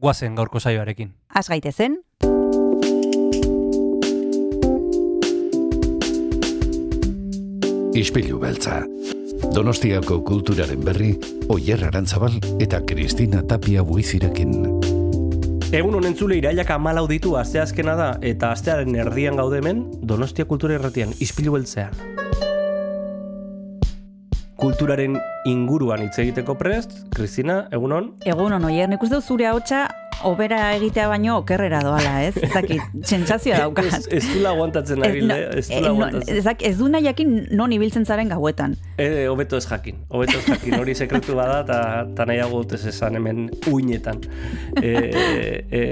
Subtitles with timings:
[0.00, 1.12] guazen gaurko saioarekin.
[1.34, 2.00] Az gaitezen,
[8.00, 8.84] Ispilu beltza.
[9.54, 11.10] Donostiako kulturaren berri,
[11.50, 14.54] Oyer Arantzabal eta Kristina Tapia buizirekin.
[15.74, 20.78] Egun honen zule irailak amalau ditu asteazkena da eta astearen erdian gaude hemen Donostia Kultura
[20.78, 21.90] Irratian ispilu beltzea.
[24.60, 25.14] Kulturaren
[25.48, 28.08] inguruan hitz egiteko prest, Kristina, egun hon?
[28.28, 29.86] egun hon oier, nik uste zure hautsa
[30.24, 32.36] obera egitea baino okerrera doala, ez?
[32.36, 33.86] Ez dakit, sentsazioa daukat.
[34.00, 35.38] Ez, ez du laguantatzen nabil, eh?
[35.58, 36.36] Ez du eh, laguantatzen.
[36.40, 38.76] ez, ez du nahi jakin non ibiltzen zaren gauetan.
[39.00, 41.80] E, hobeto ez jakin, hobeto ez jakin, hori sekretu bada, eta
[42.16, 44.20] ta nahiago ez esan hemen uinetan.
[44.82, 45.82] E, e,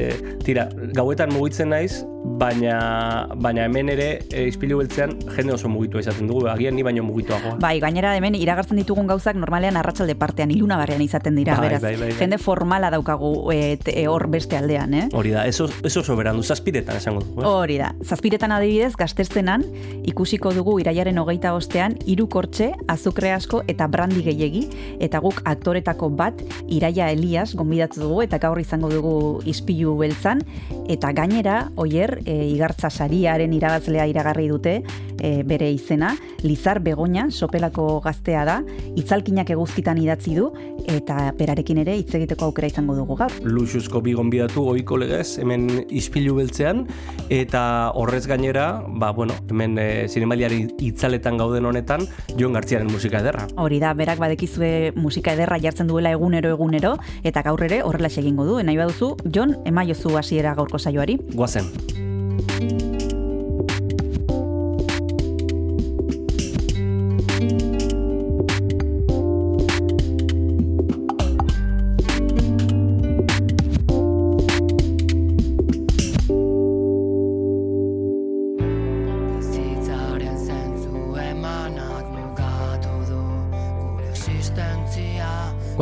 [0.45, 2.03] tira, gauetan mugitzen naiz,
[2.39, 7.03] baina, baina hemen ere e, ispilu beltzean jende oso mugitua izaten dugu, agian ni baino
[7.07, 7.57] mugituagoa.
[7.63, 11.83] Bai, gainera hemen iragartzen ditugun gauzak normalean arratsalde partean ilunabarrean izaten dira, Bai, beraz.
[11.83, 12.19] bai, bai, bai.
[12.21, 15.07] Jende formala daukagu e, te- hor beste aldean, eh?
[15.15, 17.43] Hori da, ez oso berandu, zazpiretan esango dugu.
[17.43, 17.49] Eh?
[17.49, 19.65] Hori da, zazpiretan adibidez gazteztenan
[20.11, 24.65] ikusiko dugu iraiaren hogeita ostean hiru kortxe, azukre asko eta brandi gehiegi
[25.05, 29.15] eta guk aktoretako bat Iraia Elias gonbidatu dugu eta gaur izango dugu
[29.49, 30.43] ispilu beltzan
[30.89, 34.75] eta gainera oier e, igartza sariaren irabazlea iragarri dute
[35.19, 38.59] e, bere izena Lizar Begoña sopelako gaztea da
[38.97, 40.51] itzalkinak eguzkitan idatzi du
[40.89, 43.33] eta berarekin ere hitz egiteko aukera izango dugu gaur.
[43.43, 46.87] luxuzko bi gonbidatu ohiko legez hemen ispilu beltzean
[47.29, 52.07] eta horrez gainera, ba bueno, hemen e, zinemaliari itzaletan gauden honetan
[52.39, 53.47] Jon Gartziaren musika ederra.
[53.61, 58.49] Hori da, berak badekizue musika ederra jartzen duela egunero egunero, eta gaur ere horrela egingo
[58.49, 58.59] du.
[58.65, 61.19] Nahi baduzu, Jon, emaiozu hasiera gaurko saioari.
[61.35, 62.88] Guazen.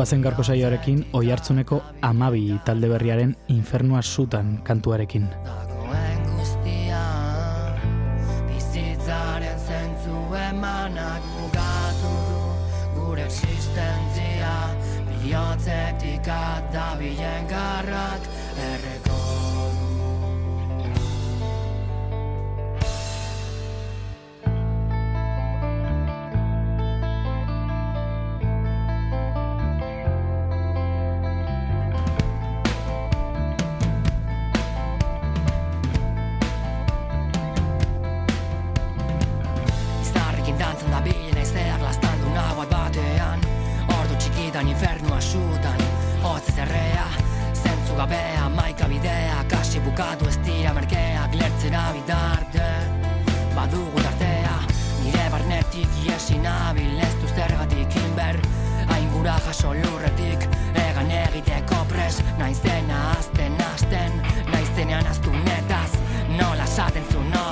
[0.07, 1.77] Guazen gaurko saioarekin oihartzuneko
[2.09, 5.25] amabi talde berriaren infernua sutan kantuarekin.
[8.47, 12.13] Bizitzaren zentzu emanak mugatu
[12.95, 14.53] gure existentzia
[15.09, 16.31] Bihotzetik
[47.97, 52.69] gabea, maika bidea Kasi bukatu ez dira merkeak lertzera bidarte
[53.57, 54.57] Badugu tartea,
[55.03, 58.37] nire barnetik iesi nabil Ez du zergatik inber.
[58.93, 60.45] Aingura jaso lurretik,
[60.77, 62.21] egan egiteko pres.
[62.39, 64.21] Naizena azten azten,
[64.51, 65.91] naizenean aztu netaz.
[66.37, 67.46] Nola esaten zuen horrek,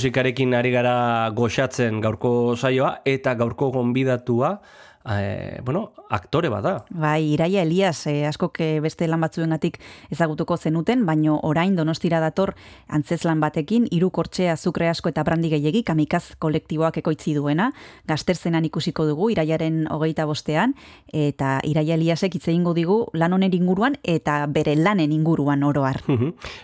[0.00, 4.60] musikarekin ari gara goxatzen gaurko saioa eta gaurko gonbidatua
[5.00, 6.84] E, bueno, aktore bada.
[6.90, 9.78] Bai, Iraia Elias, e, askok eh, beste lan batzuengatik
[10.12, 12.52] ezagutuko zenuten, baino orain donostira dator
[12.86, 17.70] Antzezlan batekin, iru kortxea zukre asko eta brandi gehiagik amikaz kolektiboak ekoitzi duena,
[18.04, 20.76] gazterzenan ikusiko dugu, Iraiaren hogeita bostean,
[21.08, 26.02] eta Iraia Eliasek itzein digu lan honen inguruan eta bere lanen inguruan oroar.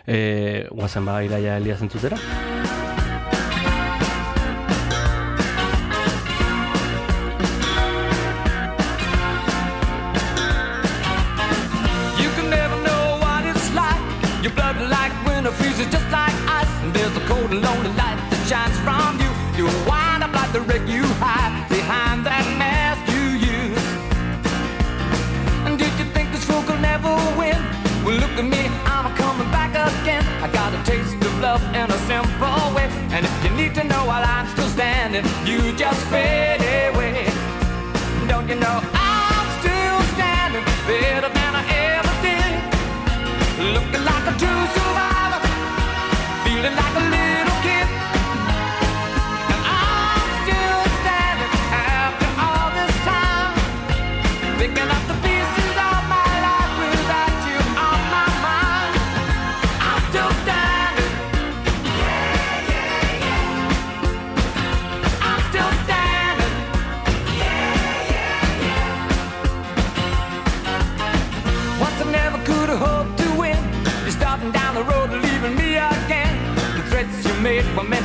[0.06, 1.56] e, guazen ba, Iraia Elias?
[1.56, 2.55] Iraia Elias entzutera?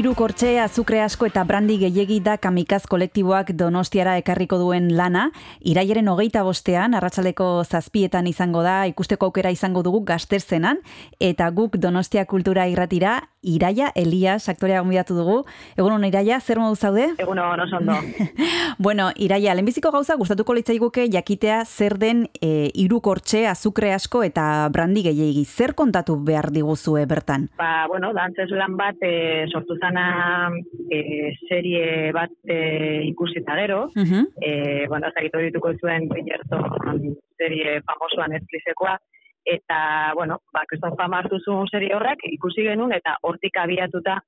[0.00, 5.26] Hiru kortxe azukre asko eta brandi gehiegi da kamikaz kolektiboak donostiara ekarriko duen lana.
[5.60, 10.80] Iraieren hogeita bostean, arratsaleko zazpietan izango da, ikusteko aukera izango dugu gazterzenan,
[11.20, 15.36] eta guk donostia kultura irratira Iraia Elias aktorea gonbidatu dugu.
[15.76, 17.06] Egun hon Iraia, zer modu zaude?
[17.18, 17.96] Egun hon oso ondo.
[18.86, 25.06] bueno, Iraia, lehenbiziko gauza gustatuko litzaiguke jakitea zer den e, irukortxe, azukre asko eta brandi
[25.08, 25.46] gehiegi.
[25.48, 27.48] Zer kontatu behar diguzue bertan?
[27.56, 30.50] Ba, bueno, dantzez lan bat e, sortu zana
[30.90, 32.60] e, serie bat e,
[33.08, 33.86] ikusita gero.
[33.96, 34.26] Uh -huh.
[34.40, 38.98] e, bueno, zagitu dituko zuen Bridgerton serie famosoan Netflixekoa.
[39.46, 44.18] Eta, bueno, ba, kriston fama hartu zuen serie horrek, ikusi genuen, eta hortik abiatuta,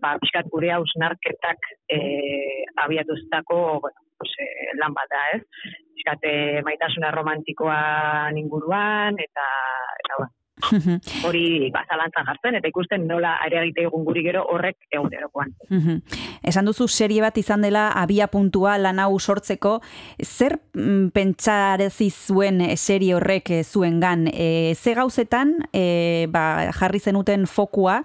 [0.00, 1.98] ba, pixkat gure hausnarketak e,
[2.84, 4.48] abiatuztako, bueno, pues, e,
[4.78, 5.42] lan bat da, ez?
[5.96, 6.34] Pixkat e,
[6.66, 7.80] maitasuna romantikoa
[8.38, 9.48] inguruan, eta,
[10.04, 10.32] eta, bueno,
[11.24, 15.54] hori ba, zalantzan jartzen, eta ikusten nola ere egite egun guri gero horrek egunerokoan.
[16.46, 19.78] Esan duzu serie bat izan dela abia puntua lan hau sortzeko,
[20.24, 24.28] zer mm, pentsarezi zuen serie horrek eh, zuengan?
[24.32, 28.00] E, ze gauzetan e, ba, jarri zenuten fokua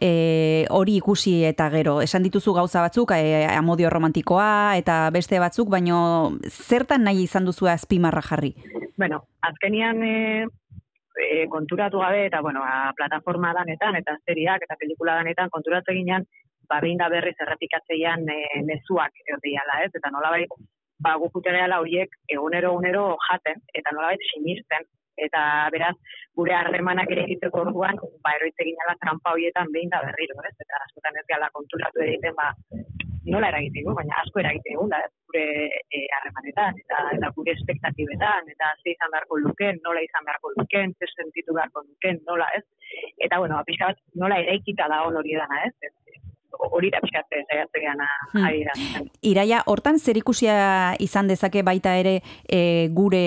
[0.00, 2.00] e, hori ikusi eta gero?
[2.02, 7.68] Esan dituzu gauza batzuk, e, amodio romantikoa eta beste batzuk, baino zertan nahi izan duzu
[7.70, 8.54] azpimarra jarri?
[8.96, 10.14] Bueno, azkenian e,
[11.20, 16.26] e, konturatu gabe, eta, bueno, a, plataforma danetan, eta seriak, eta pelikula danetan, konturatu eginean,
[16.70, 19.90] ba, da berriz errepikatzeian e, mezuak erdiala, ez?
[19.94, 20.52] Eta nolabait,
[21.00, 24.86] ba, gukute gehala horiek egunero egunero jaten, eta nolabait sinisten,
[25.20, 25.42] eta
[25.74, 25.96] beraz,
[26.36, 30.54] gure harremanak ere egiteko orduan, ba, eroitze ginala trampa horietan behin da berriro, ez?
[30.64, 32.52] Eta askotan ez gala konturatu egiten, ba,
[33.26, 35.00] nola eragite baina asko eragite egu, da,
[35.30, 35.44] gure
[36.16, 41.10] harremanetan, eta, eta gure espektatibetan, eta ze izan beharko luken, nola izan beharko luken, ze
[41.14, 42.64] sentitu beharko luken, nola ez.
[43.18, 45.92] Eta, bueno, pixka bat, nola eraikita da hon hori dana ez, ez
[46.70, 48.44] hori da pixkatze zaiatzean hmm.
[48.46, 48.74] adira.
[49.26, 53.22] Iraia, hortan zer ikusia izan dezake baita ere e, gure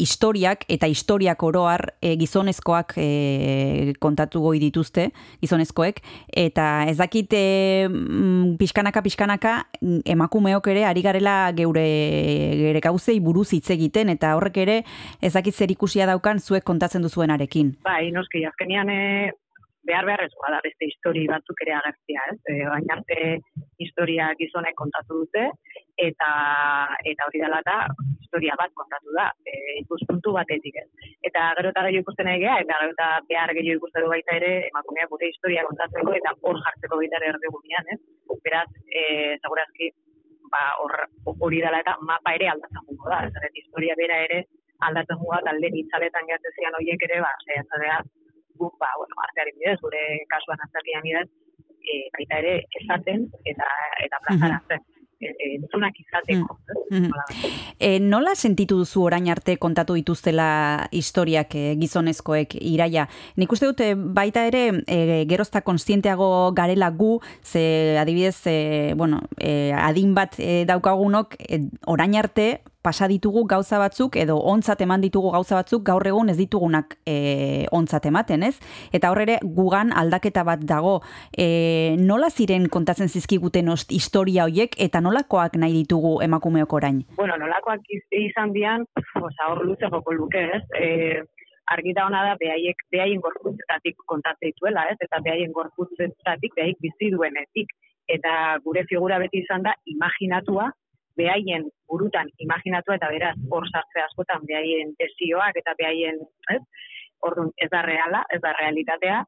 [0.00, 5.08] historiak eta historiak oroar e, gizonezkoak e, kontatu goi dituzte,
[5.42, 6.00] gizonezkoek,
[6.44, 7.44] eta ez dakit e,
[8.60, 9.54] pixkanaka pixkanaka
[10.14, 11.86] emakumeok ere ari garela geure
[12.60, 14.80] gere gauzei buruz hitz egiten eta horrek ere
[15.20, 17.74] ez dakit zer ikusia daukan zuek kontatzen duzuenarekin.
[17.84, 19.00] Bai, noski, azkenian e,
[19.88, 22.38] behar beharrezkoa da beste histori batzuk ere agertzea, ez?
[22.50, 23.18] E, baina arte
[23.84, 25.44] historia gizonek kontatu dute
[26.08, 26.30] eta
[27.12, 27.76] eta hori dela da
[28.20, 31.10] historia bat kontatu da, e, ikuspuntu batetik, ez?
[31.28, 34.54] Eta gero eta gehiago ikusten egea, eta gero eta behar gehiago ikusten du baita ere,
[34.72, 38.00] emakumeak gure historia kontatzeko eta hor jartzeko baita ere erdigunean, ez?
[38.48, 39.04] Beraz, e,
[39.38, 39.92] segurazki,
[40.50, 40.96] ba, hor
[41.46, 43.54] hori dela eta mapa ere aldatzen jugo da, ez?
[43.62, 44.44] historia bera ere
[44.88, 48.02] aldatzen jugo da, talde nitzaletan gertezian horiek ere, ba, zehatzadea,
[48.58, 51.28] guk, ba, bueno, arteari bidez, gure kasuan arteari bidez,
[51.84, 53.70] e, baita ere esaten eta
[54.06, 54.80] eta plazaratzen.
[54.80, 54.92] Mm -hmm.
[55.24, 56.58] Entzunak izateko.
[56.90, 57.10] Mm
[57.78, 63.08] e, nola sentitu duzu orain arte kontatu dituztela historiak e, gizonezkoek iraia?
[63.36, 69.72] Nik uste dute baita ere e, gerozta konstienteago garela gu, ze adibidez, e, bueno, e,
[69.72, 75.30] adin bat e, daukagunok e, orain arte pasa ditugu gauza batzuk edo ontzat eman ditugu
[75.32, 77.14] gauza batzuk gaur egun ez ditugunak e,
[77.72, 78.58] ontzat ematen, ez?
[78.92, 80.98] Eta hor ere gugan aldaketa bat dago.
[81.32, 81.46] E,
[81.98, 87.00] nola ziren kontatzen zizkiguten ost historia hoiek eta nolakoak nahi ditugu emakumeok orain?
[87.16, 87.88] Bueno, nolakoak
[88.20, 88.84] izan dian,
[89.22, 90.62] oza, hor luze joko luke, ez?
[90.76, 91.24] E,
[91.72, 95.00] argita hona da behaiek behaien gorputzetatik kontatzen dituela, ez?
[95.00, 97.72] Eta behaien gorputzetatik behaik bizi duenetik
[98.12, 100.68] eta gure figura beti izan da imaginatua
[101.16, 106.20] behaien burutan imaginatu eta beraz hor sartze askotan behaien desioak eta behaien,
[106.54, 106.60] ez?
[107.24, 109.22] Orduan ez da reala, ez da realitatea.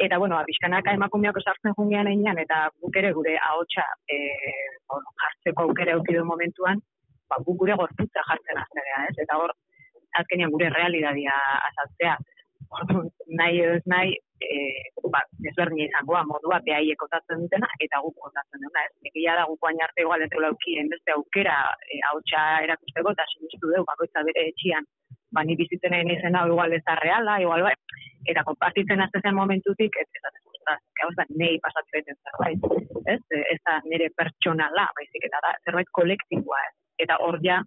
[0.00, 5.68] Eta bueno, abiskanaka emakumeak sartzen jungean einan eta guk ere gure ahotsa eh bueno, jartzeko
[5.68, 6.80] aukera eduki momentuan,
[7.28, 9.16] ba guk gure gorputza jartzen hastea, ez?
[9.26, 9.52] Eta hor
[10.20, 11.36] azkenean gure realitatea
[11.70, 12.16] azaltzea.
[13.38, 18.84] Nahi ez nahi eh ba, ezberdina izango modua behaiek kotatzen dutena eta guk kotatzen dena,
[18.86, 18.92] ez?
[19.10, 21.56] Egia da guk arte ez laukien beste aukera
[21.94, 24.86] e, ahotsa erakusteko ta sinistu dugu bakoitza bere etxian.
[25.34, 27.74] Ba ni bizitzen egin izen hau igual ez da reala, igual bai.
[28.30, 30.22] Eta konpartitzen azte zen momentutik ez ez
[31.00, 32.60] gauz da nei pasatzen den zerbait,
[33.12, 33.20] ez?
[33.54, 36.74] Ez da nire pertsonala, baizik eta da zerbait kolektiboa, ez?
[37.04, 37.60] Eta hor ja,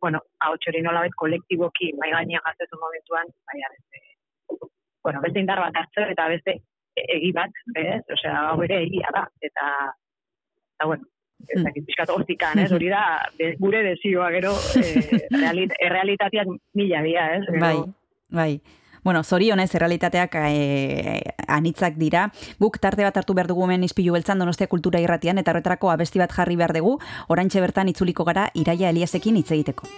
[0.00, 4.09] bueno, ahotsori nolabait kolektiboki mai gainean jartzen momentuan, bai, ez,
[5.02, 6.58] bueno, beste indar bat hartzen eta beste
[6.96, 8.02] egi bat, ez?
[8.12, 9.70] Osea, hau ere egia da eta
[10.74, 11.06] eta bueno,
[11.48, 11.64] ez hmm.
[11.68, 12.70] dakit pizkat hortikan, ez?
[12.72, 13.04] Hori da
[13.60, 17.60] gure desioa gero eh realit, errealitateak mila dia, ez?
[17.60, 17.76] Bai.
[18.30, 18.52] Bai.
[19.02, 22.26] Bueno, zorionez, errealitateak e, anitzak dira.
[22.60, 26.20] Guk tarte bat hartu behar dugu hemen izpilu beltzan donostia kultura irratian, eta horretarako abesti
[26.20, 29.88] bat jarri behar dugu, oraintxe bertan itzuliko gara Iraia Eliasekin hitz egiteko.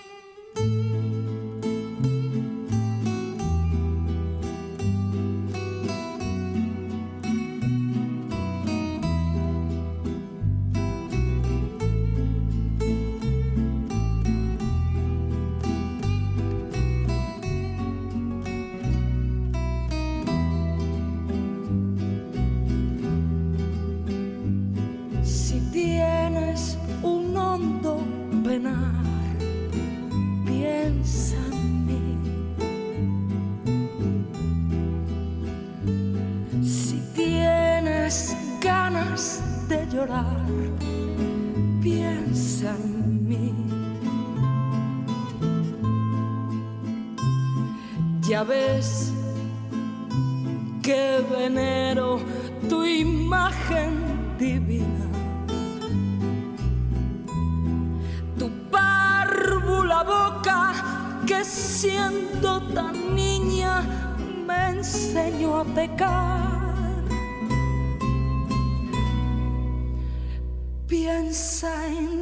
[31.02, 32.00] bésame.
[36.62, 40.46] Si tienes ganas de llorar,
[41.82, 43.54] piensa en mí.
[48.28, 49.12] Ya ves
[50.82, 52.20] que venero
[52.68, 53.90] tu imagen
[54.38, 55.11] divina.
[61.26, 63.82] Que siendo tan niña
[64.46, 67.04] me enseñó a pecar.
[70.86, 72.21] Piensa en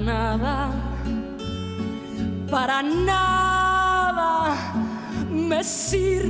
[0.00, 0.70] Nada,
[2.48, 4.54] para nada
[5.28, 6.27] me sirve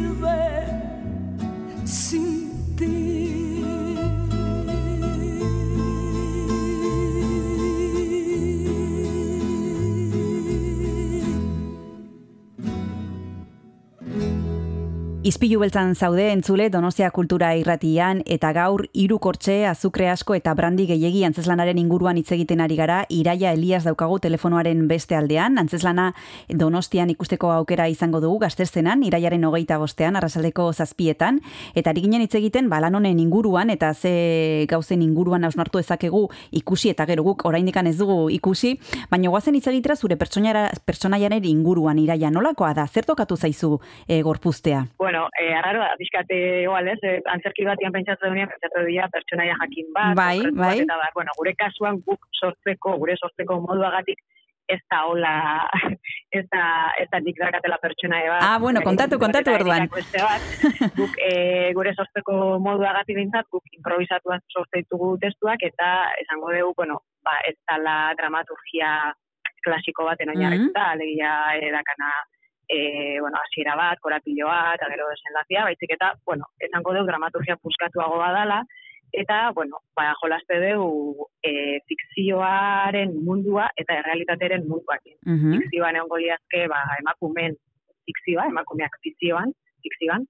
[15.29, 20.87] Izpilu beltzan zaude entzule Donostia Kultura irratian eta gaur hiru kortxe, azukre asko eta brandi
[20.89, 23.03] gehiegi antzeslanaren inguruan hitz egiten ari gara.
[23.13, 25.59] Iraia Elias daukagu telefonoaren beste aldean.
[25.61, 26.07] Antzeslana
[26.49, 31.43] Donostian ikusteko aukera izango dugu gazterzenan, iraiaren hogeita bostean, arrasaldeko zazpietan.
[31.75, 36.23] Eta ari ginen hitz egiten balan honen inguruan eta ze gauzen inguruan hausnartu ezakegu
[36.63, 38.79] ikusi eta gero guk oraindikan ez dugu ikusi.
[39.11, 43.75] Baina guazen hitz egitera zure pertsonaiaren inguruan iraia nolakoa da, zer tokatu zaizu
[44.07, 44.87] e, gorpuztea?
[44.97, 49.57] Bueno, eh, arraro da, pixkate igual, ez, eh, antzerki batian pentsatu duenean, pentsatu dira pertsonaia
[49.63, 50.75] jakin bat, Bai, bai.
[50.85, 54.21] eta bat, bueno, gure kasuan guk sortzeko, gure sortzeko moduagatik,
[54.69, 55.33] ez da hola,
[56.39, 56.65] ez da,
[57.01, 58.43] ez da nik darakatela pertsonaia bat.
[58.45, 59.89] Ah, bueno, kontatu, kontatu orduan.
[59.89, 60.49] bat,
[61.01, 61.33] guk e,
[61.79, 65.93] gure sortzeko moduagatik bintzat, guk improvisatuak sortze ditugu testuak, eta
[66.25, 69.13] esango dugu, bueno, ba, ez dala dramaturgia
[69.65, 72.13] klasiko baten oinarrituta, alegia edakana
[72.69, 78.19] e, bueno, hasiera bat, korapiloa, eta gero desenlazia, baizik eta, bueno, esango dugu dramaturgia puskatuago
[78.21, 78.63] badala,
[79.13, 85.17] eta, bueno, ba, jolaste dugu e, fikzioaren mundua eta errealitateren munduakin.
[85.25, 85.55] Mhm.
[85.57, 87.57] Fikzioan egon liazke, ba, emakumen
[88.09, 90.29] fikzioa, emakumeak fikzioan, fikzioan,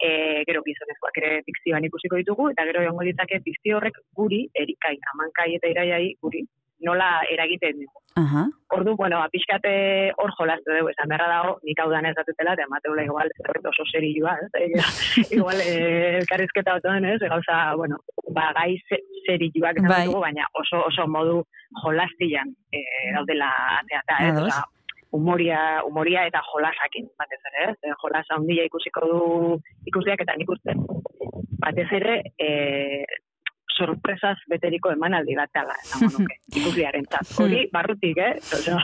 [0.00, 4.96] e, gero gizonezkoak ere fikzioan ikusiko ditugu, eta gero egongo ditzake fikzio horrek guri, erikai,
[5.14, 6.46] amankai eta iraiai guri,
[6.86, 7.86] nola eragiten du.
[8.20, 8.42] Aha.
[8.74, 9.70] Ordu, bueno, apiskate
[10.18, 13.30] hor jolazte dugu, esan beharra dago, nik hau danez datutela, eta mateula igual,
[13.70, 14.50] oso serilua, ez?
[14.58, 14.66] E,
[15.38, 17.20] igual, eh, elkarrizketa otoen, ez?
[17.22, 18.00] Gauza, bueno,
[18.34, 20.04] ba, gai se- serioak esan Bai.
[20.08, 21.44] dugu, baina oso, oso modu
[21.84, 22.82] jolastian e,
[23.14, 24.36] daudela ateata, ez?
[24.36, 24.50] Ados.
[24.50, 24.66] Osea,
[25.12, 27.78] humoria, humoria eta jolasakin, batez ere, ez?
[27.82, 29.22] E, jolas handia ikusiko du
[29.90, 30.74] ikusiak eta nik uste,
[31.62, 32.50] batez ere, e,
[33.80, 37.06] sorpresaz beteriko emanaldi bat dela, esango nuke, ikusliaren
[37.40, 38.32] Hori, barrutik, eh?
[38.56, 38.78] Osea,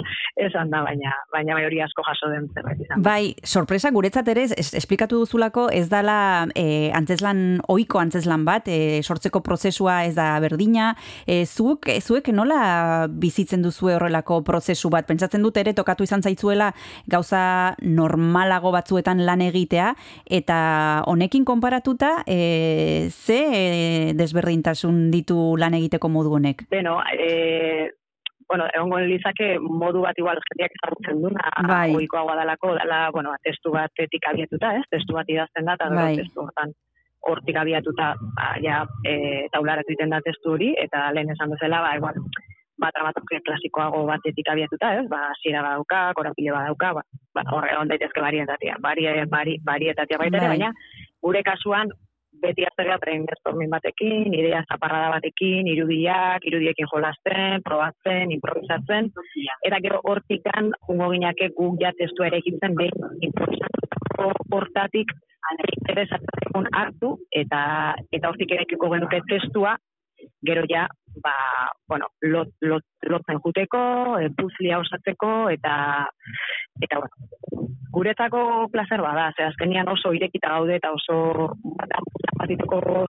[0.47, 3.03] esan da, baina, baina bai hori asko jaso den zerbait izan.
[3.05, 6.19] Bai, sorpresa guretzat ere, es, esplikatu duzulako ez dala
[6.59, 10.93] e, antzeslan, oiko antzeslan bat, e, sortzeko prozesua ez da berdina,
[11.27, 15.07] e, zuek, zuek nola bizitzen duzu horrelako prozesu bat?
[15.09, 16.73] Pentsatzen dut ere tokatu izan zaitzuela
[17.11, 19.93] gauza normalago batzuetan lan egitea,
[20.41, 20.59] eta
[21.11, 26.67] honekin konparatuta, e, ze e, desberdintasun ditu lan egiteko modu honek?
[26.71, 27.91] Beno, e,
[28.49, 31.95] bueno, egongo lizake modu bat igual jendeak ezagutzen duna, Bai.
[31.95, 34.85] ohikoagoa dalako, dala, bueno, ba, testu batetik abiatuta, ez?
[34.91, 36.17] Testu bat idazten da, eta Bai.
[36.21, 36.75] testu hortan
[37.27, 41.97] hortik abiatuta, ba, ja, e, taularatu egiten da testu hori, eta lehen esan bezala, ba,
[41.99, 42.21] igual,
[42.79, 45.07] ba, dramaturgia klasikoago batetik abiatuta, ez?
[45.11, 50.39] Ba, hasiera badauka, korapile badauka, ba, ba horre on daitezke barietatea, barie, bari, barietatea baita
[50.39, 50.59] ere, Bai.
[50.59, 50.73] baina
[51.25, 51.91] gure kasuan
[52.43, 59.11] beti azterga brainstorming batekin, idea zaparrada batekin, irudiak, irudiekin jolasten, probatzen, improvisatzen,
[59.67, 65.13] eta gero hortikan, jungo ginake guk ja testua ere egitzen behin improvisatutako hortatik
[65.79, 67.61] interesatzen hartu, eta
[68.13, 69.77] eta hortik eraikiko genuke testua,
[70.47, 70.87] gero ja,
[71.23, 71.35] ba,
[71.89, 73.81] bueno, lot, lot, lotzen juteko,
[74.21, 75.75] e, puzlia osatzeko, eta,
[76.83, 81.55] eta, bueno, guretzako placer bada, ze azkenian oso irekita gaude eta oso
[82.37, 83.07] batituko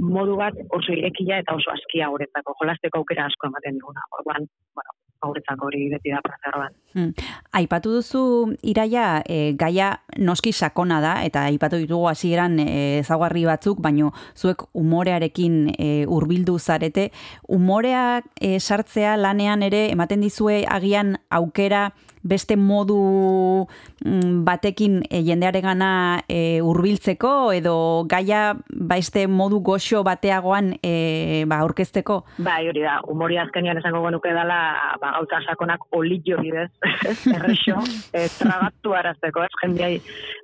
[0.00, 4.04] modu bat oso irekia eta oso askia guretzako, jolasteko aukera asko ematen diguna.
[4.18, 6.76] Orduan, bueno, guretzako hori beti da placer bat.
[6.94, 7.12] Hmm.
[7.54, 8.22] Aipatu duzu
[8.66, 14.64] iraia e, gaia noski sakona da eta aipatu ditugu hasieran e, ezaugarri batzuk, baino zuek
[14.74, 17.10] umorearekin e, hurbildu zarete.
[17.48, 21.90] Umorea e, sartzea lanean ere ematen dizue agian aukera
[22.22, 23.66] beste modu
[24.04, 32.20] mm, batekin e, jendearegana e, hurbiltzeko edo gaia beste modu goxo bateagoan e, ba, aurkezteko.
[32.38, 34.60] Bai, hori da, humoria azkenian esango genuke dela,
[35.00, 36.70] ba, gauza sakonak olillo bidez,
[37.36, 37.80] errexo,
[38.12, 39.94] e, tragatu arazteko, ez, jendeai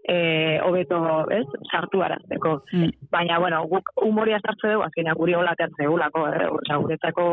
[0.08, 0.98] e, hobeto,
[1.34, 2.60] ez, sartu arazteko.
[2.72, 3.08] Mm.
[3.10, 6.46] Baina, bueno, guk humoria sartze dugu, azkenean guri hola ateatzen zeugulako, eh?
[6.58, 7.26] Osea, guretzako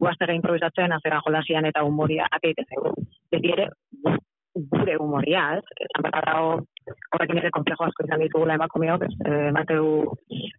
[0.00, 2.94] guaztera improvisatzen, azera jolasian eta humoria ateite zegu.
[3.32, 3.68] Beti ere,
[4.54, 5.64] gure humoria, ez?
[5.86, 6.50] Esan behar dago,
[7.14, 9.14] horrekin ere komplejo asko izan ditugula emakumeok, ez?
[9.26, 9.86] Eh, Emateu,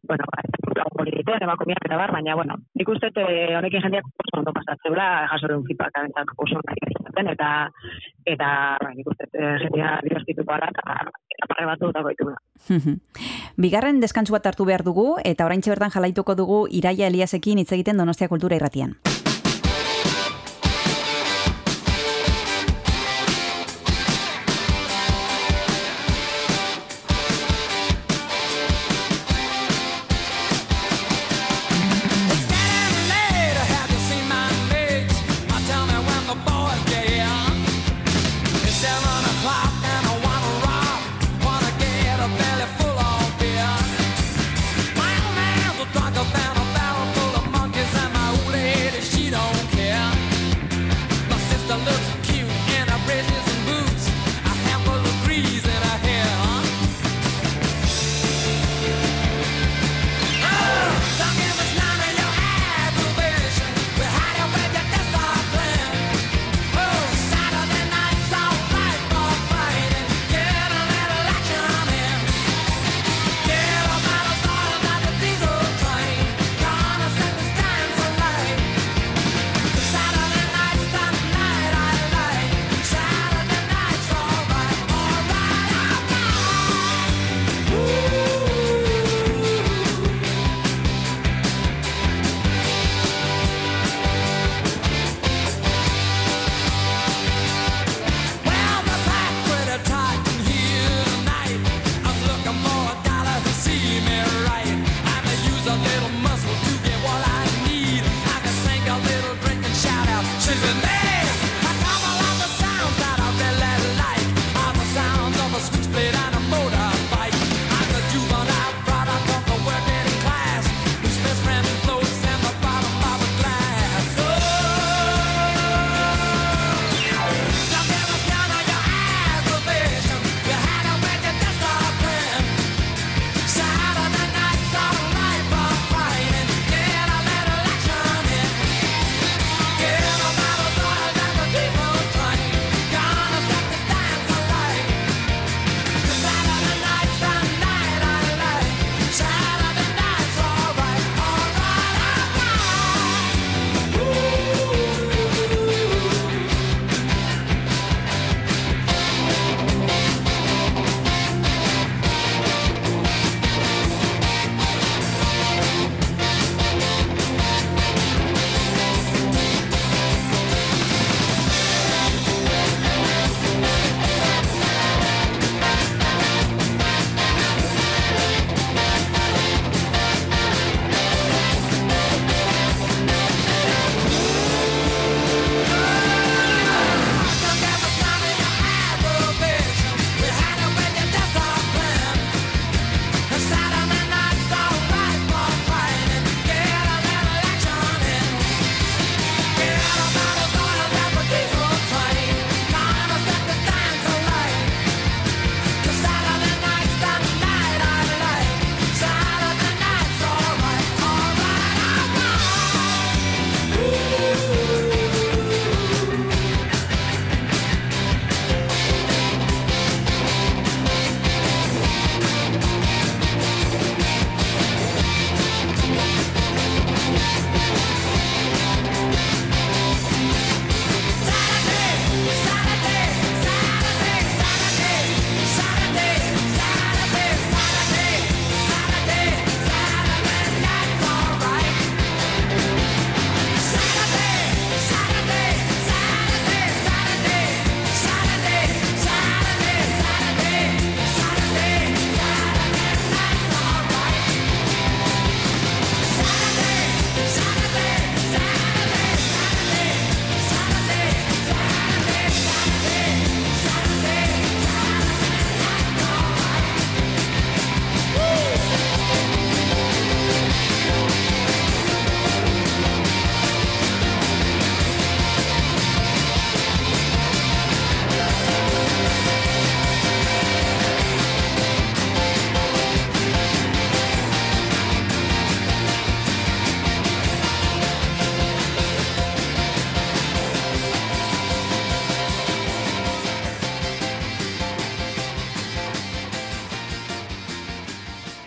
[0.09, 4.41] bueno, ba, humori egiten, emakumeak eta bar, baina, bueno, nik uste eh, honekin jendeak oso
[4.41, 7.49] ondo pasatzeula, jasoren feedback abentzak oso nahi izaten, eta,
[8.35, 8.49] eta,
[8.83, 10.99] ba, nik uste eh, jendea divertituko ala, eta,
[11.37, 12.37] eta parre batu eta goituna.
[13.65, 18.01] Bigarren deskantsu bat hartu behar dugu eta oraintxe bertan jalaituko dugu Iraia Eliasekin hitz egiten
[18.01, 18.97] Donostia Kultura Irratian.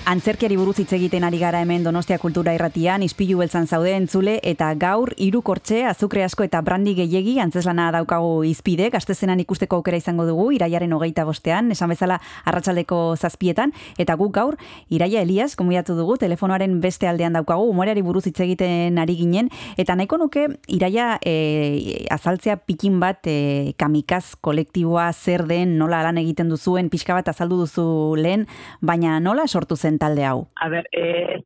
[0.09, 4.71] Antzerkiari buruz hitz egiten ari gara hemen Donostia Kultura Irratian, ispilu beltzan zaude entzule eta
[4.81, 10.25] gaur hiru kortxe, azukre asko eta brandi gehiegi antzeslana daukagu izpide, gaztezenan ikusteko aukera izango
[10.25, 12.17] dugu, iraiaren hogeita bostean, esan bezala
[12.49, 14.57] arratsaldeko zazpietan, eta guk gaur,
[14.89, 19.93] iraia Elias, komuiatu dugu, telefonoaren beste aldean daukagu, umoreari buruz hitz egiten ari ginen, eta
[19.93, 26.49] nahiko nuke, iraia e, azaltzea pikin bat e, kamikaz kolektiboa zer den, nola lan egiten
[26.49, 28.49] duzuen, pixka bat azaldu duzu lehen,
[28.81, 30.47] baina nola sortu zen talde hau?
[30.63, 31.41] A ber, eh,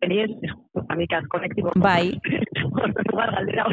[0.88, 1.72] amikaz kolektibo.
[1.76, 2.12] Bai.
[3.12, 3.64] Galdera,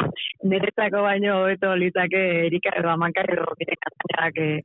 [0.44, 4.62] niretzako baino hobeto litzake erika edo amanka edo birekatzeak eh,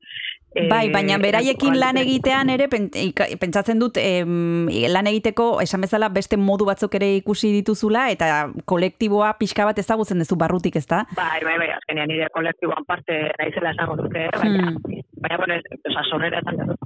[0.71, 6.69] Bai, baina beraiekin lan egitean ere pentsatzen dut em, lan egiteko esan bezala beste modu
[6.69, 8.29] batzuk ere ikusi dituzula eta
[8.71, 11.03] kolektiboa pixka bat ezagutzen duzu barrutik, ezta?
[11.19, 15.03] Bai, bai, bai, azkenean nire kolektiboan parte naizela esango dute, baina, Hmm.
[15.25, 15.59] baina, bueno,
[15.91, 16.79] oza, sorrera esan dut,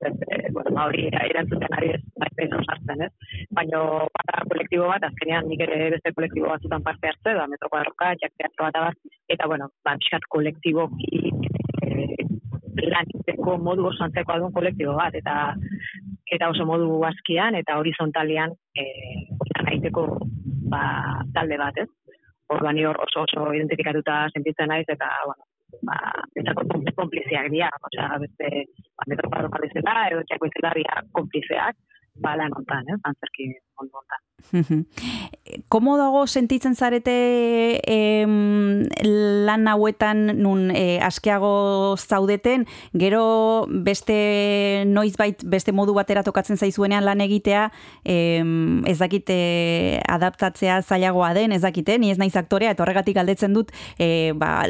[0.00, 3.10] orduan, eh, bueno, eh, eh, ba, hori erantzuten ari ez, bai, ez osartzen, ez?
[3.50, 3.80] Baina,
[4.16, 8.32] bada kolektibo bat, azkenean nik ere beste kolektibo batzutan parte hartze, da, metro kuadroka, jak
[8.36, 8.94] teatro bat abar,
[9.28, 11.32] eta, bueno, ba, pixkat kolektiboki
[11.84, 12.26] eh,
[12.88, 15.54] lan egiteko modu oso antzeko adun kolektibo bat, eta
[16.30, 20.06] eta oso modu askian eta horizontalian eh, lan egiteko
[20.70, 20.82] ba,
[21.34, 21.88] talde bat, ez?
[22.50, 25.44] Orduan hor oso oso identifikatuta sentitzen naiz eta bueno,
[25.88, 25.96] ba,
[26.36, 26.66] betako
[26.96, 28.50] konpliziak dira, osea, beste
[28.96, 31.78] ba, metro kuadro bezala edo txako izela dira konplizeak,
[32.24, 33.00] ba, lan hontan, ez?
[33.10, 34.26] Antzerki mundu hontan.
[35.68, 38.86] Komo dago sentitzen zarete em,
[39.46, 47.22] lan hauetan nun e, askeago zaudeten, gero beste noizbait beste modu batera tokatzen zaizuenean lan
[47.24, 47.64] egitea,
[48.04, 49.40] em, ez dakit e,
[50.06, 54.62] adaptatzea zailagoa den, ez dakite, ni ez naiz aktorea, eta horregatik galdetzen dut, e, ba,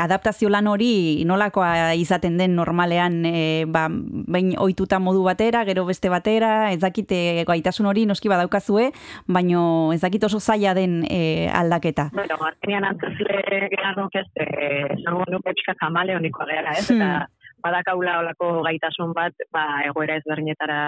[0.00, 6.10] adaptazio lan hori nolakoa izaten den normalean, e, ba, behin ohituta modu batera, gero beste
[6.12, 8.92] batera, ez dakite gaitasun hori noski badaukazue,
[9.26, 12.10] baino ez dakit oso zaila den e, aldaketa.
[12.12, 16.90] Bueno, azkenean antzesle gehan nuke ez, eh, esango nuke pixka kamale honikoa gara, ez?
[16.90, 17.26] Eta
[17.64, 20.78] badakaula olako gaitasun bat, ba, egoera ezberdinetara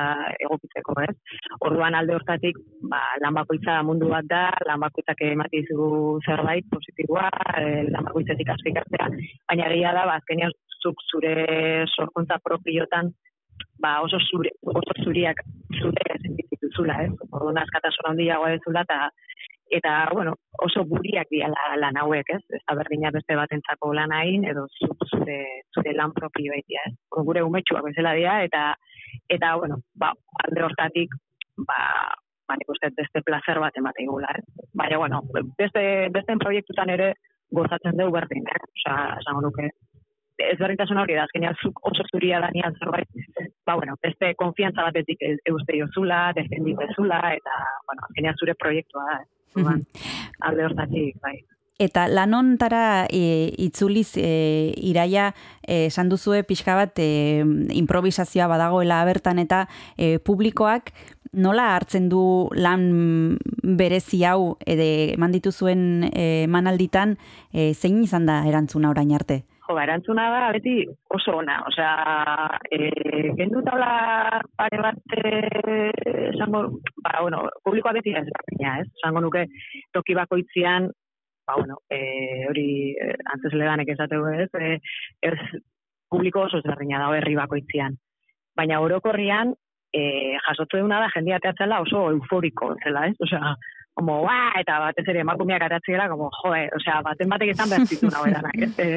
[0.45, 1.15] egokitzeko, ez?
[1.65, 2.59] Orduan alde hortatik,
[2.93, 7.31] ba, lan bakoitza mundu bat da, lan bakoitzak emati dizu zerbait positiboa,
[7.63, 9.09] eh, lan bakoitzetik aspikatzea,
[9.49, 11.37] baina egia da, ba, azkenean zuk zure
[11.97, 13.15] sorkuntza propiotan
[13.83, 15.43] ba, oso zure, oso zuriak
[15.81, 17.13] zure sentitzen duzula, ez?
[17.31, 19.09] Orduan askatasun handiagoa dezula eta
[19.77, 21.49] eta bueno, oso buriak dira
[21.81, 22.43] lan hauek, ez?
[22.55, 25.41] Ez berdina beste batentzako lan hain edo zure
[25.75, 26.95] zure lan propio egitea, ez?
[27.31, 28.69] Gure umetxuak bezala dira eta
[29.33, 30.13] eta bueno, ba,
[30.45, 31.19] alde hortatik
[31.67, 31.81] ba
[32.47, 34.45] ba, nik beste placer bat emate igula, ez?
[34.75, 35.23] Baina, bueno,
[35.59, 35.83] beste,
[36.15, 37.15] beste proiektutan ere
[37.51, 38.61] gozatzen dugu berdin, eh?
[38.79, 39.71] Osa, esango nuke,
[40.39, 43.09] ez berdintasun hori da, azkenean zuk oso zuria da nian zerbait,
[43.67, 49.77] ba, bueno, beste konfiantza batetik euste jozula, defenditezula, eta, bueno, azkenean zure proiektua da, eh?
[50.47, 51.39] Alde hortatik, bai.
[51.79, 57.45] Eta lanontara e, itzuliz e, iraia e, esan duzue pixka bat e,
[57.77, 59.67] improvisazioa badagoela bertan eta
[59.99, 60.89] e, publikoak
[61.37, 63.37] nola hartzen du lan
[63.77, 67.19] berezi hau eman dituzuen e, emanalditan
[67.53, 69.43] e, zein izan da erantzuna orain arte?
[69.67, 70.77] Jo, ba, erantzuna da beti
[71.11, 71.95] oso ona, osea,
[72.71, 75.33] e, gendu taula pare bat, e,
[76.29, 76.61] esango,
[77.03, 78.87] ba, bueno, publikoa beti ez berdina, ez?
[79.01, 79.47] Esango nuke
[79.97, 80.87] toki bakoitzian,
[81.49, 81.99] ba, bueno, e,
[82.47, 84.79] hori e, antzes leganek esateu ez, e,
[85.27, 85.39] ez
[86.15, 87.99] publiko oso ezberdina dago herri bakoitzian.
[88.57, 89.51] Baina orokorrian,
[89.91, 90.05] e,
[90.47, 93.19] jasotze duna da jendea teatzela oso euforiko, zela, ez?
[93.27, 93.57] Osea,
[93.97, 98.11] como, ba, eta batez ere emakumeak atatziela, como, joe, osea, baten batek izan behar zitu
[98.13, 98.73] nago edanak, ez?
[98.77, 98.89] E,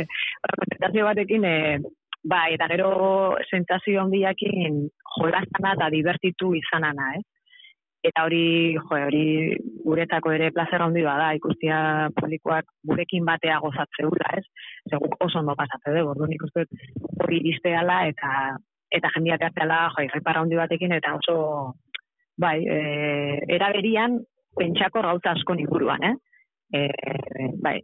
[0.52, 1.58] representazio batekin, e,
[2.28, 2.90] ba, eta gero
[3.48, 4.82] sentsazio handiakin
[5.16, 7.24] jolastana eta divertitu izanana, ez?
[8.10, 9.24] Eta hori, jo, hori
[9.86, 11.78] guretzako ere plazer handi da, ikustia
[12.20, 14.44] publikoak gurekin batea gozatzeula, ez?
[14.92, 16.68] Segun oso ondo pasatze dugu, orduan ikusten
[17.24, 18.34] hori iristeala eta
[18.92, 21.38] eta jendia teatzeala, jo, irripara handi batekin eta oso
[22.40, 22.80] bai, e,
[23.56, 24.20] eraberian
[24.60, 26.16] pentsako gauza asko inguruan, eh?
[26.76, 26.82] E,
[27.64, 27.80] bai,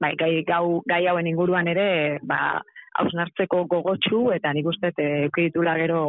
[0.00, 2.60] bai, gai, gau, gai hauen inguruan ere, ba,
[3.00, 6.06] hausnartzeko gogotsu eta nik uste eukiditula gero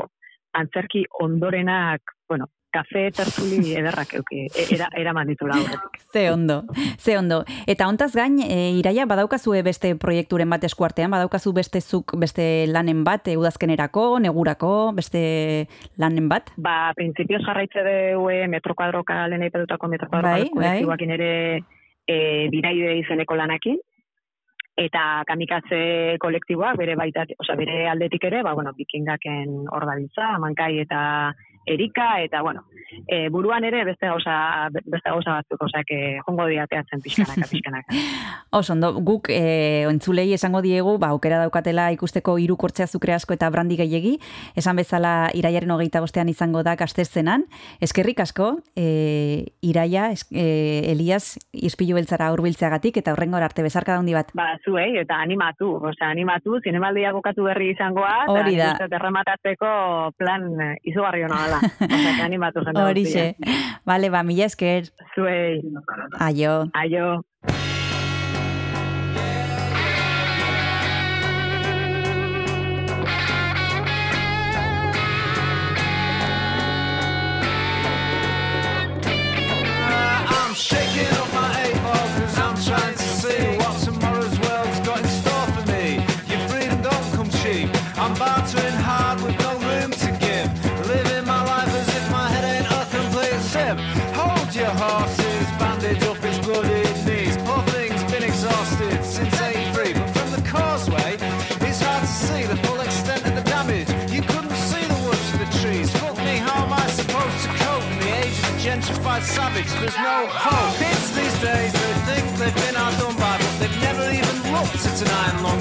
[0.57, 5.99] antzerki ondorenak, bueno, kafe tertzuli ederrak euki, e, era, eraman ditula aurretik.
[6.13, 6.63] Ze ondo,
[6.97, 7.43] ze ondo.
[7.67, 13.03] Eta hontaz gain, e, iraia, badaukazue beste proiekturen bat eskuartean, badaukazu beste zuk, beste lanen
[13.03, 16.53] bat, e, udazkenerako, negurako, beste lanen bat?
[16.57, 21.11] Ba, prinsipioz jarraitze deue metrokuadroka lehen eipatutako metrokuadroka Bai, bai.
[21.17, 21.33] ere
[22.07, 23.77] e, biraide izeneko lanakin,
[24.77, 25.81] eta kamikaze
[26.21, 31.01] kolektiboak bere baita, osea bere aldetik ere, ba bueno, bikingaken hor dabiltza, Mankai eta
[31.67, 32.63] erika, eta, bueno,
[33.07, 38.01] e, buruan ere beste gauza, beste gauza batzuk, osea, que jongo diateatzen pixkanaka, pixkanaka.
[38.51, 43.35] Oso, ondo, guk e, ontzulei esango diegu, ba, aukera daukatela ikusteko hiru kortxe azukre asko
[43.35, 44.15] eta brandi gehiegi,
[44.55, 47.45] esan bezala iraiaren hogeita bostean izango da gaztezenan.
[47.83, 54.15] Eskerrik asko, e, iraia, es, e, Elias, izpilu beltzara urbiltzeagatik, eta horrengor arte bezarka daundi
[54.15, 54.31] bat.
[54.37, 58.73] Ba, zuei, eta animatu, osea, animatu, zinemaldia kokatu berri izangoa, eta Hori da.
[58.79, 59.69] dut errematatzeko
[60.17, 61.95] plan eh, izugarri hona dela.
[61.97, 63.35] Osea, animatu jende Horixe.
[63.85, 64.91] Vale, ba, mila esker.
[65.15, 65.63] Zuei.
[66.19, 66.69] Aio.
[66.73, 67.23] Aio.
[102.27, 103.89] See the full extent of the damage.
[104.11, 105.87] You couldn't see the woods for the trees.
[106.01, 109.71] Fuck me, how am I supposed to cope in the age of the gentrified savage?
[109.79, 110.75] There's no hope.
[110.81, 114.97] Kids these days, they think they've been outdone by, but they've never even looked at
[115.03, 115.56] an iron lung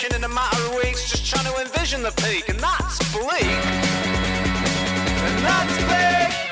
[0.00, 3.44] ambition in a matter of weeks, just trying to envision the peak, and that's bleak.
[5.26, 5.76] And that's
[6.40, 6.49] big.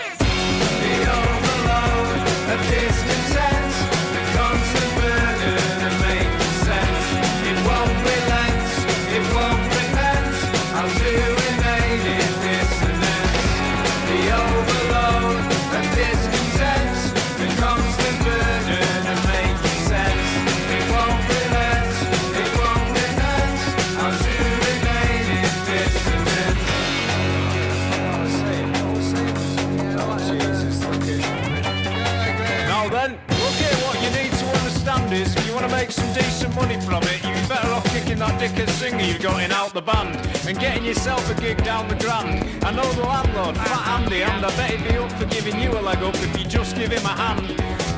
[36.69, 39.73] Money from it, you'd be better off kicking that dickhead singer you got in out
[39.73, 40.14] the band
[40.47, 42.45] and getting yourself a gig down the grand.
[42.64, 45.71] I know the landlord, Fat Andy, and I bet he'd be up for giving you
[45.71, 47.47] a leg up if you just give him a hand.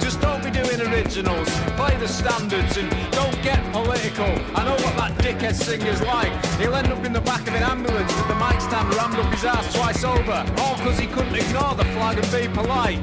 [0.00, 4.30] Just don't be doing originals, play the standards and don't get political.
[4.54, 6.32] I know what that dickhead singer's like.
[6.60, 9.32] He'll end up in the back of an ambulance with the mic stand rammed up
[9.32, 13.00] his ass twice over, all because he couldn't ignore the flag and be polite.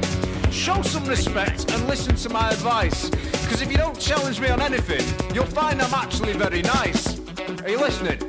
[0.50, 3.12] Show some respect and listen to my advice.
[3.48, 5.00] Because if you don't challenge me on anything,
[5.34, 7.18] you'll find I'm actually very nice.
[7.64, 8.20] Are you listening?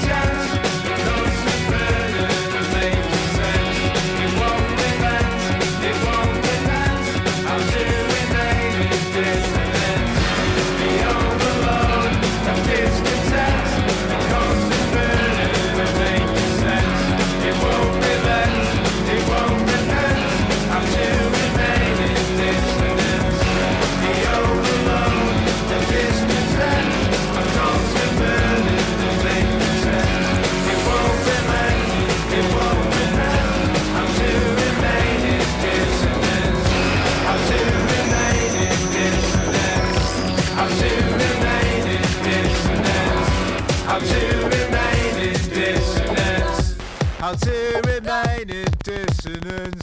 [47.23, 49.82] How to remain in dissonance?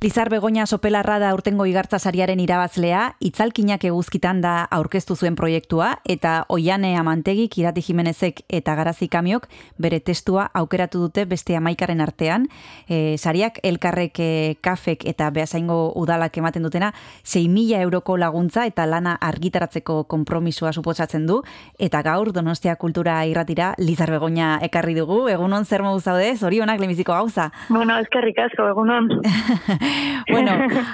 [0.00, 6.92] Lizar Begoña Sopelarra da urtengo igartzasariaren irabazlea, itzalkinak eguzkitan da aurkeztu zuen proiektua, eta Oiane
[6.94, 12.46] Amantegi, Kirati Jimenezek eta Garazi Kamiok bere testua aukeratu dute beste amaikaren artean.
[12.86, 14.28] E, sariak elkarrek e,
[14.62, 16.92] kafek eta behasaingo udalak ematen dutena,
[17.26, 21.40] 6.000 euroko laguntza eta lana argitaratzeko konpromisua suposatzen du,
[21.74, 27.18] eta gaur Donostia Kultura irratira Lizar Begoña ekarri dugu, egunon zer modu zaude, zorionak lehenbiziko
[27.18, 27.50] gauza.
[27.68, 29.10] Bueno, eskerrik asko, egunon.
[30.32, 30.52] bueno,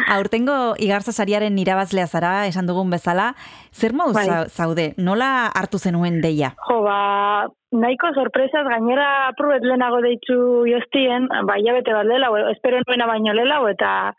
[0.08, 3.34] aurtengo igartza sariaren irabazlea zara, esan dugun bezala,
[3.72, 4.26] zer moduz Bai.
[4.28, 4.92] zau- zaude?
[4.96, 6.54] Nola hartu zenuen deia?
[6.68, 13.06] Jo, ba, nahiko sorpresaz, gainera apruet lehenago deitzu jostien, ba, hilabete bat lela, espero nuena
[13.10, 14.14] baino lela, eta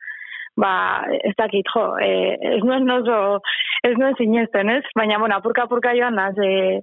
[0.56, 0.74] ba,
[1.24, 3.42] ez dakit, jo, e, ez nuen oso,
[3.84, 4.84] ez nuen sinesten, ez?
[4.96, 6.82] Baina, bueno, apurka-apurka joan naz, e,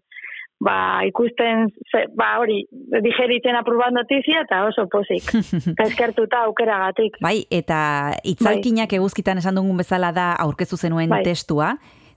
[0.63, 2.61] ba, ikusten, ze, ba, hori,
[3.03, 5.27] digeritzen aprobat notizia, eta oso pozik.
[5.75, 7.17] Eta eskertuta aukeragatik.
[7.25, 11.23] Bai, eta itzalkinak eguzkitan esan dugun bezala da aurkezu zenuen Bai.
[11.27, 11.73] testua.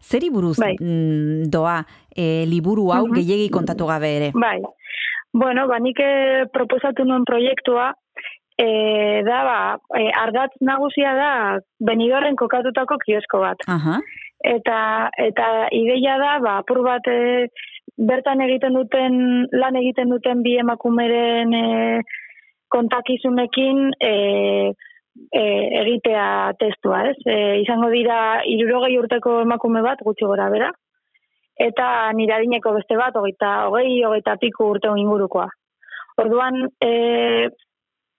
[0.06, 0.76] Zeri buruz Bai.
[0.78, 1.80] mm, doa
[2.16, 3.16] e, liburu hau Mhm.
[3.18, 4.32] gehiegi kontatu gabe ere?
[4.36, 4.60] Bai.
[5.34, 7.90] Bueno, ba, nik eh, proposatu nuen proiektua,
[8.58, 8.68] e,
[9.28, 9.58] da, ba,
[10.00, 11.32] e, ardatz nagusia da,
[11.80, 13.58] benidorren kokatutako kiosko bat.
[13.68, 13.98] Aha.
[14.46, 17.48] Eta, eta ideia da, ba, apur bat e,
[17.98, 21.66] bertan egiten duten, lan egiten duten bi emakumeren e,
[22.72, 24.14] kontakizunekin e,
[25.32, 25.44] e,
[25.82, 27.18] egitea testua, ez?
[27.26, 30.72] E, izango dira, irurogei urteko emakume bat, gutxi gora bera,
[31.56, 35.48] eta nire adineko beste bat, hogeita, hogei, hogeita piku urte ingurukoa.
[36.20, 37.48] Orduan, e,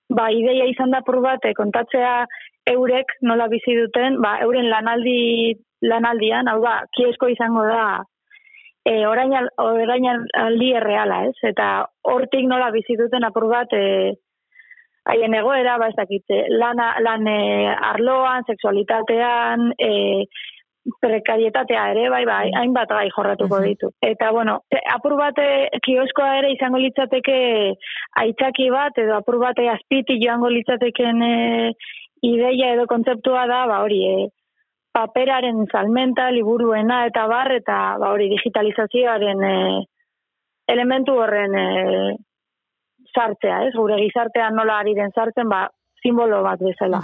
[0.09, 2.24] ba, ideia izan da apur bat, kontatzea
[2.72, 5.55] eurek nola bizi duten, ba, euren lanaldi,
[5.85, 8.05] lanaldian, hau da, kiesko izango da,
[8.87, 11.34] e, orain, al- orain al- aldi erreala, ez?
[11.43, 11.70] Eta
[12.07, 14.14] hortik nola bizi duten apur bat, e,
[15.11, 17.41] haien egoera, ba, ez dakit, e, lana, lan e,
[17.91, 19.91] arloan, sexualitatean, e,
[21.03, 23.91] prekarietatea ere, bai, bai, hainbat gai jorratuko ditu.
[24.07, 25.51] Eta, bueno, e, apur bat e,
[25.82, 27.39] kioskoa ere izango litzateke
[28.22, 31.37] aitzaki bat, edo apur bat e, azpiti joango litzateken e,
[32.22, 34.28] ideia edo kontzeptua da, ba, hori, e,
[34.97, 39.57] paperaren salmenta, liburuena eta bar, eta ba, hori digitalizazioaren e,
[40.72, 41.66] elementu horren e,
[43.12, 43.74] sartzea, ez?
[43.76, 45.66] Gure gizartean nola ari den sartzen, ba,
[46.03, 47.01] simbolo bat bezala.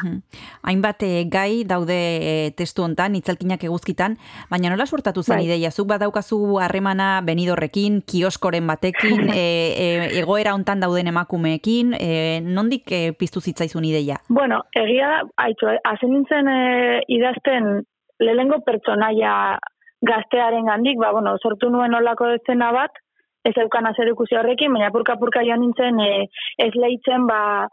[0.63, 4.17] Hainbat eh, gai daude eh, testu hontan, itzalkinak eguzkitan,
[4.51, 5.47] baina nola sortatu zen Bai.
[5.47, 5.71] ideia?
[5.71, 9.45] Zuk badaukazu harremana benidorrekin, kioskoren batekin, e,
[9.85, 9.89] e,
[10.23, 14.21] egoera hontan dauden emakumeekin, e, nondik e, piztu zitzaizun ideia?
[14.29, 16.61] Bueno, egia da, haitzu, hazen nintzen e,
[17.13, 17.83] idazten
[18.23, 19.59] lehengo pertsonaia
[20.03, 22.95] gaztearen gandik, ba, bueno, sortu nuen olako ezena bat,
[23.45, 26.29] ez eukan azer horrekin, baina purka-purka joan nintzen e,
[26.59, 27.69] ez lehitzen, ba,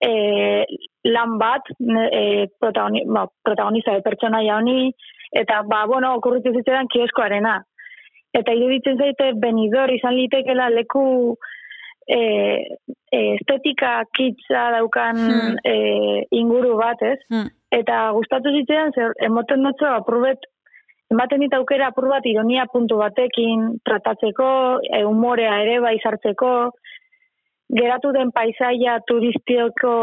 [0.00, 0.64] e,
[1.04, 4.90] lan bat, e, protagoni, ba, protagonista de pertsonaia honi,
[5.32, 7.60] eta, ba, bueno, okurritu zitzaidan kioskoarena.
[8.36, 11.34] Eta iruditzen zaite, benidor izan litekela leku
[12.06, 12.20] e,
[13.12, 15.56] e, estetika kitza daukan Hmm.
[15.64, 17.18] e, inguru bat, ez?
[17.28, 17.50] Hmm.
[17.70, 20.46] Eta gustatu zitzaidan, zer, emoten dutzo, apurret,
[21.10, 26.70] ematen dit aukera apur bat ironia puntu batekin tratatzeko, e, humorea ere bai sartzeko,
[27.76, 29.94] geratu den paisaia turistioko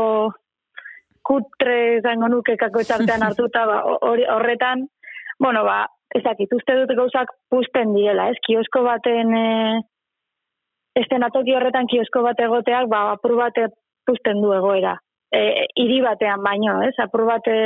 [1.27, 2.83] kutre zango nuke kako
[3.27, 3.83] hartuta ba,
[4.35, 4.87] horretan,
[5.39, 9.47] bueno, ba, ezakit, uste dut gauzak pusten direla, ez, kiosko baten e,
[10.95, 13.67] estenatoki horretan kiosko bat egoteak, ba, apur bate
[14.07, 14.95] pusten du egoera.
[15.35, 17.57] E, hiri batean baino, ez, apur bate,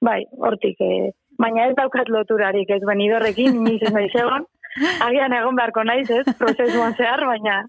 [0.00, 2.80] bai, hortik, e, baina ez daukat loturarik, ez?
[2.86, 4.46] Benidorrekin, iniz ez naiz egon,
[5.08, 7.64] agian egon beharko naiz, ez, prozesuan zehar, baina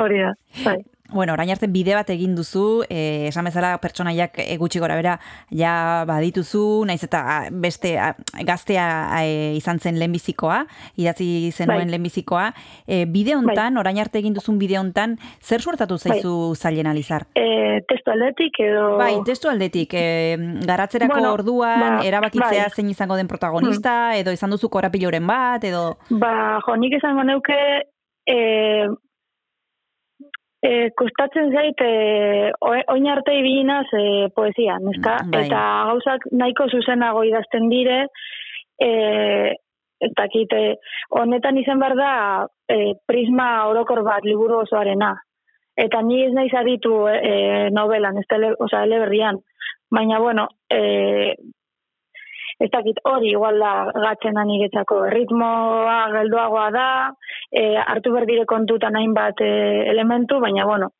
[0.00, 0.34] hori da,
[0.64, 0.80] bai.
[1.12, 5.18] Bueno, orain arte bide bat egin duzu, eh, esan bezala pertsonaiak eh, gutxi gora bera
[5.52, 8.14] ja badituzu, naiz eta ah, beste ah,
[8.48, 8.86] gaztea
[9.20, 10.62] eh, izan zen lehenbizikoa,
[10.96, 11.90] idatzi zenuen Bai.
[11.92, 12.48] lehenbizikoa.
[12.88, 17.28] Eh, bide hontan, orain arte egin duzun bide hontan, zer suertatu zaizu zailen alizar?
[17.36, 18.96] E, testu aldetik edo...
[18.98, 20.34] Bai, testu aldetik, eh,
[20.66, 22.74] garatzerako Bueno, orduan, ba, erabakitzea bai.
[22.74, 25.98] zein izango den protagonista, edo izan duzu korapiloren bat, edo...
[26.10, 27.60] Ba, jo, nik esango neuke,
[28.26, 28.88] e,
[30.64, 34.04] e, kostatzen zait, e, oin arte ibilinaz e,
[34.34, 35.18] poesia, neska?
[35.24, 35.42] Mm, bai.
[35.46, 35.60] Eta
[35.90, 38.00] gauzak nahiko zuzenago idazten dire,
[38.80, 38.90] e,
[40.04, 40.74] ez dakit, e,
[41.20, 42.14] honetan izan behar da
[42.68, 45.14] e, prisma orokor bat liburu osoarena.
[45.84, 49.40] Eta ni ez naiz aditu e, novelan, ez tele, oza, eleberrian.
[49.94, 51.34] Baina, bueno, e,
[52.60, 55.04] ez dakit hori igual da gatzena niretzako.
[55.14, 56.88] Ritmoa geldoagoa da,
[57.50, 59.54] e, hartu berdire kontutan hainbat e,
[59.90, 60.90] elementu, baina bueno,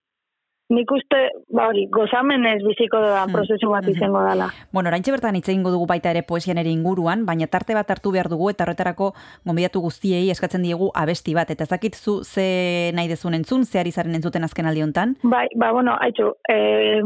[0.72, 1.18] nik uste,
[1.52, 4.48] ba hori, gozamenez biziko da prozesu bat izango dela.
[4.72, 8.14] Bueno, oraintxe bertan hitz egingo dugu baita ere poesian ere inguruan, baina tarte bat hartu
[8.14, 9.12] behar dugu eta horretarako
[9.44, 11.52] gonbidatu guztiei eskatzen diegu abesti bat.
[11.52, 15.16] Eta ez dakit zu ze nahi dezun entzun, ze ari zaren entzuten azken aldi hontan?
[15.22, 17.02] Bai, ba, bueno, haitzu, eh,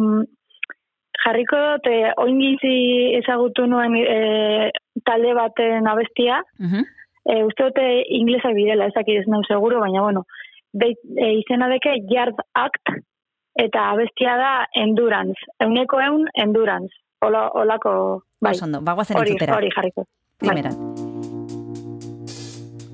[1.29, 2.75] jarriko dut, eh, oingizi
[3.21, 4.71] ezagutu nuen eh,
[5.05, 6.85] talde baten abestia, Mhm.
[7.29, 7.87] eh, uste dute
[8.19, 10.25] inglesak direla, ezakit ez nau seguro, baina bueno,
[10.73, 12.97] de, eh, izena deke Yard Act,
[13.59, 19.71] eta abestia da Endurance, euneko eun Endurance, Ola, olako, bai, Oso ondo, bagoazen hori, hori
[19.75, 20.05] jarriko.
[20.41, 20.53] Bai.
[20.53, 20.75] Primeran.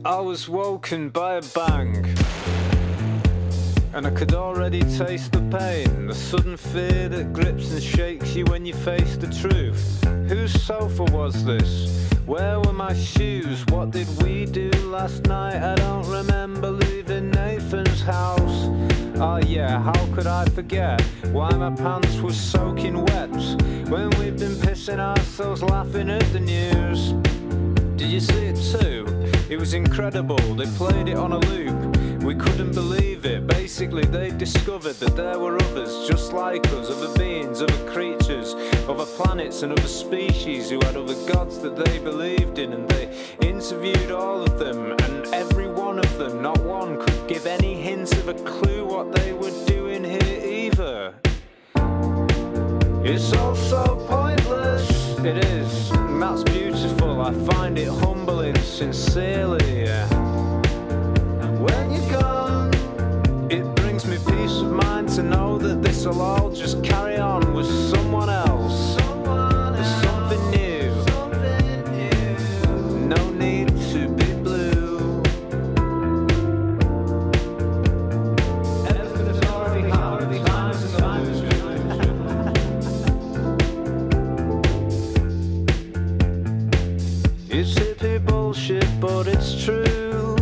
[0.07, 2.09] I was woken by a bang.
[3.95, 8.45] And I could already taste the pain, the sudden fear that grips and shakes you
[8.47, 10.03] when you face the truth.
[10.29, 12.11] Whose sofa was this?
[12.27, 13.65] Where were my shoes?
[13.67, 15.63] What did we do last night?
[15.63, 18.69] I don't remember leaving Nathan's house.
[19.21, 23.31] Oh yeah, how could I forget why my pants were soaking wet
[23.89, 27.13] when we'd been pissing ourselves laughing at the news?
[27.97, 29.07] Did you see it too?
[29.49, 30.57] It was incredible.
[30.57, 31.94] They played it on a loop.
[32.25, 33.47] We couldn't believe it.
[33.47, 38.55] Basically, they discovered that there were others just like us, other beings, other creatures,
[38.89, 42.73] other planets, and other species who had other gods that they believed in.
[42.73, 47.45] And they interviewed all of them, and every one of them, not one, could give
[47.45, 51.15] any hint of a clue what they were doing here either.
[53.05, 55.19] It's all so pointless.
[55.19, 57.21] It is, and that's beautiful.
[57.21, 59.85] I find it humbling, sincerely.
[59.85, 60.24] And
[66.05, 68.97] this'll all just carry on with someone else.
[68.97, 70.91] With something new.
[73.09, 75.23] No need to be blue.
[78.87, 80.47] Everything's already happened.
[80.47, 81.43] Time's
[87.49, 90.37] It's hippie bullshit, but it's true.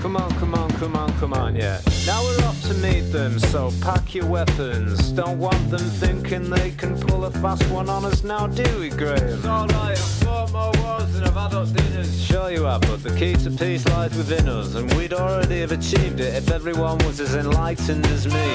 [0.00, 1.78] Come on, come on, come on, come on, yeah.
[2.06, 5.10] Now we're off to meet them, so pack your weapons.
[5.10, 8.90] Don't want them thinking they can pull a fast one on us now, do we,
[8.90, 9.16] Graham?
[9.16, 12.24] It's alright, I've fought more wars than I've had up dinners.
[12.24, 15.72] Sure you have, but the key to peace lies within us, and we'd already have
[15.72, 18.52] achieved it if everyone was as enlightened as me.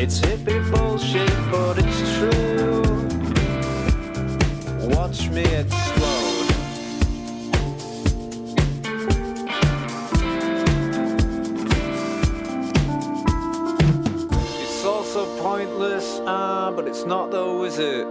[0.00, 2.82] It's hippie bullshit, but it's true.
[4.88, 5.95] Watch me explode.
[15.38, 18.06] Pointless, ah, but it's not though, is it?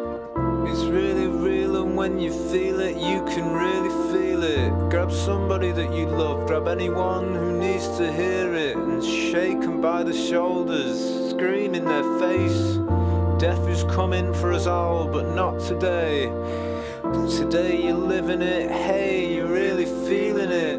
[0.68, 4.90] It's really real, and when you feel it, you can really feel it.
[4.90, 9.82] Grab somebody that you love, grab anyone who needs to hear it, and shake them
[9.82, 12.78] by the shoulders, scream in their face.
[13.40, 16.32] Death is coming for us all, but not today.
[17.38, 20.35] Today you're living it, hey, you're really it.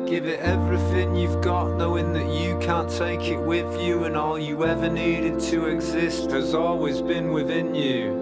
[0.07, 4.38] Give it everything you've got, knowing that you can't take it with you, and all
[4.38, 8.14] you ever needed to exist has always been within you.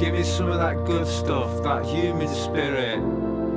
[0.00, 2.98] Give it some of that good stuff, that human spirit.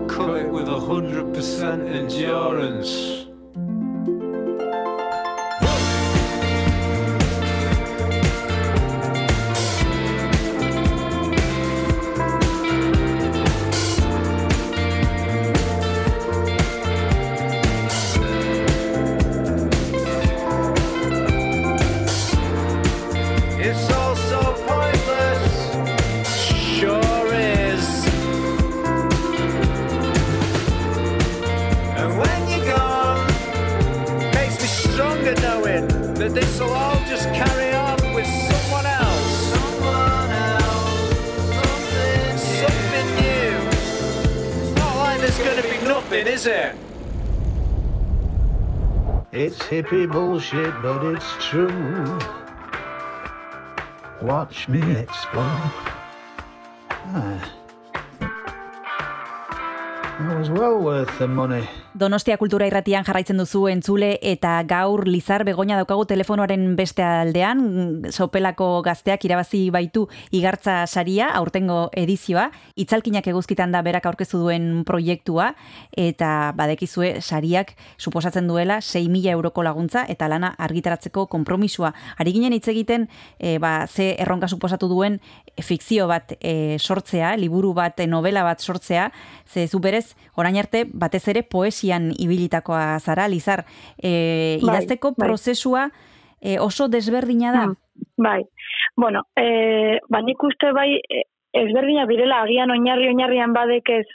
[0.08, 3.25] Cut it with a hundred percent endurance.
[46.16, 46.76] Nothing, is it?
[49.32, 52.20] It's hippie bullshit, but it's true.
[54.22, 55.72] Watch me explode.
[56.90, 57.52] Ah.
[60.20, 61.68] That was well worth the money.
[61.96, 67.62] Donostia Kultura Irratian jarraitzen duzu entzule eta gaur Lizar Begoña daukagu telefonoaren beste aldean.
[68.12, 70.04] Sopelako gazteak irabazi baitu
[70.36, 72.50] igartza saria aurtengo edizioa.
[72.76, 75.54] Itzalkinak eguzkitan da berak aurkezu duen proiektua
[75.96, 81.94] eta badekizue sariak suposatzen duela 6.000 euroko laguntza eta lana argitaratzeko konpromisua.
[82.20, 83.08] Ari ginen hitz egiten
[83.40, 85.22] e, ba, ze erronka suposatu duen
[85.64, 89.14] fikzio bat e, sortzea, liburu bat, novela bat sortzea,
[89.48, 91.48] ze zu berez orain arte batez ere
[91.86, 93.66] poesian ibilitakoa zara, Lizar.
[94.02, 95.28] E, Bai, idazteko bai.
[95.28, 95.90] prozesua
[96.42, 97.74] e, oso desberdina da.
[98.18, 98.44] Bai,
[98.96, 101.00] bueno, e, ba nik uste bai
[101.54, 104.06] ezberdina birela agian oinarri oinarrian badek ez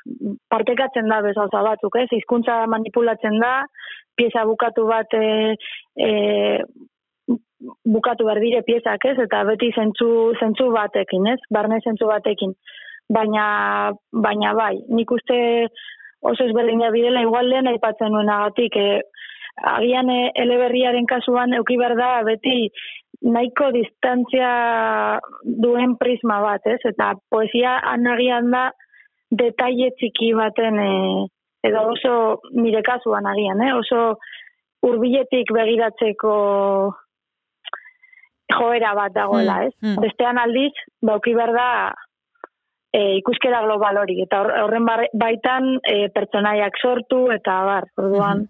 [0.48, 2.08] partekatzen da bezauza batzuk, ez?
[2.12, 3.64] Hizkuntza manipulatzen da,
[4.16, 5.56] pieza bukatu bat e,
[5.96, 6.62] e,
[7.84, 9.16] bukatu behar dire piezak, ez?
[9.18, 11.40] Eta beti zentzu, zentzu batekin, ez?
[11.50, 12.52] Barne zentzu batekin.
[13.10, 15.66] Baina, baina bai, nik uste
[16.22, 19.00] oso ezberdina birela igual lehen aipatzen nuenagatik, e,
[19.74, 22.70] agian e, eleberriaren kasuan euki behar da beti
[23.22, 24.50] nahiko distantzia
[25.44, 26.78] duen prisma bat, ez?
[26.92, 28.70] Eta poesia anagian da
[29.30, 30.92] detaile txiki baten e,
[31.68, 32.14] edo oso
[32.56, 33.72] nire kasuan agian, eh?
[33.76, 34.16] oso
[34.82, 36.34] hurbiletik begiratzeko
[38.50, 39.74] joera bat dagoela, Mm, ez?
[39.82, 40.00] mm.
[40.02, 41.68] Bestean aldiz, bauki behar da
[42.92, 48.48] e, ikuskera global hori, eta hor- horren baitan e, pertsonaiak sortu, eta bar, orduan,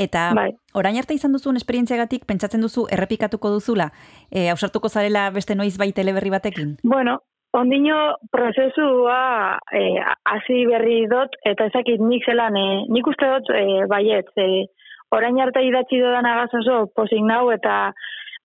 [0.00, 0.54] Eta Bai.
[0.72, 3.90] orain arte izan duzun esperientziagatik pentsatzen duzu errepikatuko duzula,
[4.30, 6.76] e, ausartuko zarela beste noiz bai teleberri batekin?
[6.82, 7.18] Bueno,
[7.52, 13.84] ondino prozesua eh, hasi berri dut, eta ezakit nik zelan, eh, nik uste dut eh,
[13.90, 14.64] baiet, eh,
[15.10, 17.92] orain arte idatzi dodan agaz oso posik nau, eta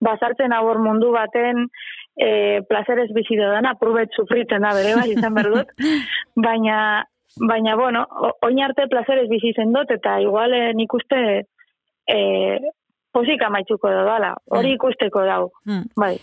[0.03, 1.69] bazartzen hau hor mundu baten,
[2.17, 5.73] eh, plazerez bizi dodana, probet sufritzen da bere bai, izan behar dut,
[6.47, 6.77] baina,
[7.47, 8.05] baina, bueno,
[8.41, 11.21] oin arte plazerez bizi zen dut, eta igual eh, nik uste
[12.07, 12.57] eh,
[13.15, 15.85] posik amaitzuko dodala, hori ikusteko dau, Mm.
[15.95, 16.17] bai.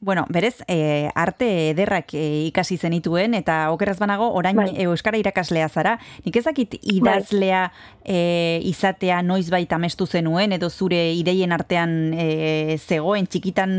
[0.00, 4.68] Bueno, berez, e, arte ederrak e, ikasi zenituen, eta okeraz banago, orain Bai.
[4.76, 5.96] e, Euskara irakaslea zara.
[6.24, 7.70] Nik ezakit idazlea
[8.04, 13.72] e, izatea noiz baita amestu zenuen, edo zure ideien artean e, zegoen, txikitan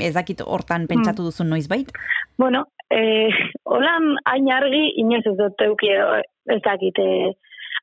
[0.00, 1.90] ezakit hortan pentsatu duzun noiz bait?
[2.38, 3.28] Bueno, eh,
[3.64, 6.22] holan hain argi inoiz ez dut euki edo
[6.54, 6.98] ez dakit.
[7.02, 7.34] Eh,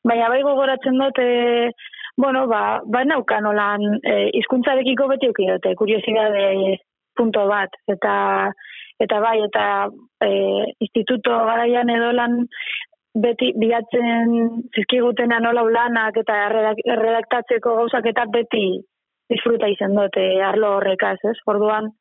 [0.03, 1.71] baina bai gogoratzen dut, eh,
[2.17, 6.80] bueno, ba, ba naukan holan eh, izkuntzarekiko beti euki dut, eh, kuriosidade
[7.18, 7.74] punto bat.
[7.91, 8.16] Eta,
[9.01, 9.66] eta bai, eta
[10.26, 12.41] eh, instituto garaian edo lan
[13.16, 14.34] beti bilatzen
[14.76, 18.66] zizkigutena nola ulanak eta redak, redaktatzeko gauzak eta beti
[19.32, 21.38] disfruta izan dut eh, arlo horrekaz, ez?
[21.47, 21.93] Orduan,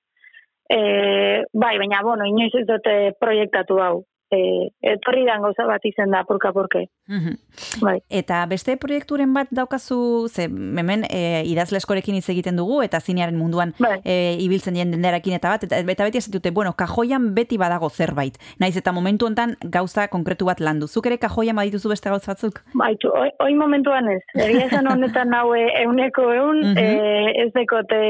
[0.65, 4.05] E, bai, baina, bueno, inoiz ez dute proiektatu hau.
[4.35, 6.89] E, etorri dan gauza bat izan da, purka purke.
[7.09, 7.37] Mhm.
[7.85, 7.99] Bai.
[8.11, 13.75] Eta beste proiekturen bat daukazu, ze hemen e, idazleskorekin hitz egiten dugu, eta zinearen munduan
[13.79, 14.01] Bai.
[14.05, 18.39] e, ibiltzen dien denderakin eta bat, eta, eta beti esatute, bueno, kajoian beti badago zerbait.
[18.59, 20.89] Naiz eta momentu hontan gauza konkretu bat landu.
[20.89, 22.63] Zuk ere kajoian badituzu beste gauza batzuk?
[22.75, 24.23] Baitu, oi, oi momentuan ez.
[24.35, 26.79] Egia esan honetan haue euneko eun, Mhm.
[26.79, 28.03] e, ez dekote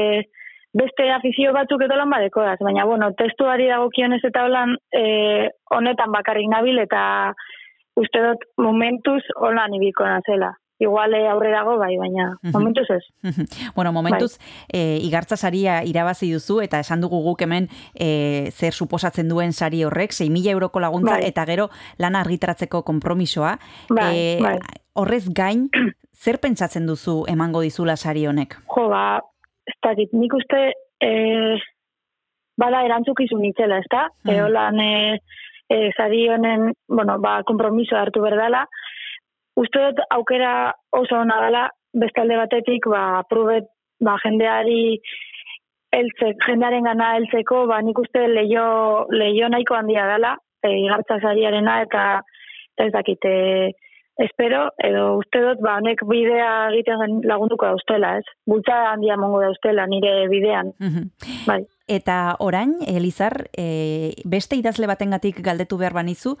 [0.75, 2.57] beste afizio batzuk edo lan badekoaz.
[2.59, 7.33] Baina, bueno, testuari dagokionez eta holan e, honetan bakarrik nabil eta
[7.95, 10.53] uste dut momentuz holan ibiko nazela.
[10.83, 13.03] Iguale aurre dago bai, baina momentuz ez.
[13.77, 14.33] bueno, momentuz,
[14.67, 19.85] e, igartza saria irabazi duzu, eta esan dugu guk hemen e, zer suposatzen duen sari
[19.87, 21.29] horrek, 6.000 euroko laguntza, Bai.
[21.29, 23.53] eta gero lana argitaratzeko konpromisoa.
[23.87, 24.57] Bai, E, bai.
[24.99, 25.69] Horrez gain,
[26.25, 28.57] zer pentsatzen duzu emango dizula sari honek?
[28.75, 29.21] Jo, ba,
[29.65, 30.61] ez dakit, nik uste
[31.01, 31.11] e,
[32.59, 34.05] bada erantzukizun itzela, ez da?
[34.25, 34.31] Mm.
[34.31, 35.19] E, holan, e,
[35.69, 38.65] e, zari honen, bueno, ba, kompromiso hartu berdala.
[39.59, 43.69] Uste dut aukera oso ona dela, beste alde batetik, ba, probet,
[44.03, 44.99] ba, jendeari
[45.95, 48.67] eltzek, jendearen gana heltzeko, ba, nik uste leio,
[49.15, 52.05] leio nahiko handia dela, e, igartza sariarena, eta,
[52.75, 53.71] eta ez dakit, e,
[54.17, 58.25] espero, edo uste dut, ba, honek bidea egiten lagunduko dauztela, ez?
[58.49, 60.73] Bultzada handia mongo dauztela nire bidean.
[60.79, 61.09] Mhm.
[61.47, 61.63] Bai.
[61.87, 66.31] Eta orain, Elizar, e, beste idazle batengatik galdetu behar banizu,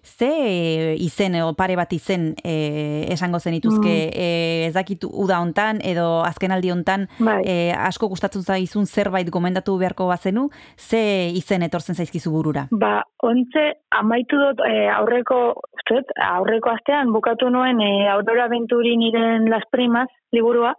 [0.00, 4.16] ze e, izen, edo pare bat izen e, esango zenituzke, Mm.
[4.16, 7.42] e, ez dakit uda hontan edo azkenaldi hontan Bai.
[7.44, 10.48] e, asko gustatzen zaizun zerbait gomendatu beharko bazenu,
[10.78, 12.68] ze izen etortzen zaizkizu burura?
[12.70, 19.50] Ba, ontze, amaitu dut e, aurreko, dut, aurreko astean bukatu nuen e, Aurora Venturi niren
[19.50, 20.74] Las Primas liburua.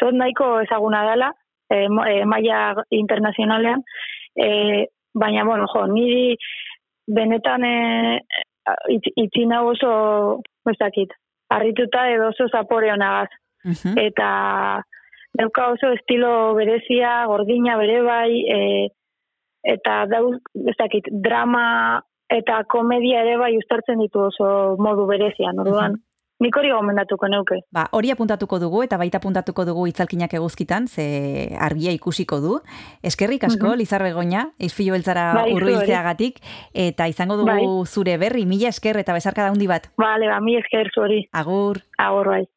[0.00, 1.32] Dut nahiko ezaguna dela,
[1.70, 3.82] e, maila internazionalean.
[4.36, 6.36] E, baina, bueno, jo, niri
[7.06, 7.76] benetan e,
[9.46, 11.12] nau oso, ez dakit,
[11.50, 13.30] harrituta edo oso zapore honagaz.
[13.64, 13.96] Mhm.
[13.96, 14.84] eta
[15.32, 18.88] dauka oso estilo berezia, gordina bere bai, e,
[19.64, 20.34] eta dau,
[20.68, 24.48] ez dakit, drama eta komedia ere bai ustartzen ditu oso
[24.80, 25.96] modu berezian, orduan.
[26.40, 27.60] Nik hori gomendatuko neuke.
[27.70, 32.60] Ba, hori apuntatuko dugu eta baita apuntatuko dugu itzalkinak eguzkitan, ze argia ikusiko du.
[33.02, 33.78] Eskerrik asko, Mhm.
[33.78, 35.52] Lizar Begoña, izfilo beltzara Bai,
[36.74, 37.86] eta izango dugu Bai.
[37.86, 39.88] zure berri, mila esker eta bezarka daundi bat.
[39.96, 41.28] Bale, ba, mi esker zu hori.
[41.32, 41.82] Agur.
[41.98, 42.48] Agur, bai.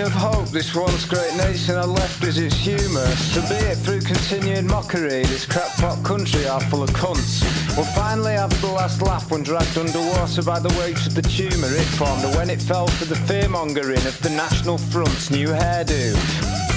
[0.00, 3.06] Of hope this once great nation had left is its humour.
[3.32, 7.42] So be it through continued mockery, this crackpot country are full of cunts.
[7.76, 11.68] Will finally have the last laugh when dragged underwater by the weight of the tumour
[11.74, 16.69] it formed, or when it fell for the fearmongering of the National Front's new hairdo.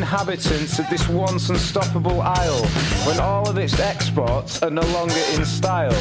[0.00, 2.64] Inhabitants of this once unstoppable isle
[3.06, 5.92] when all of its exports are no longer in style?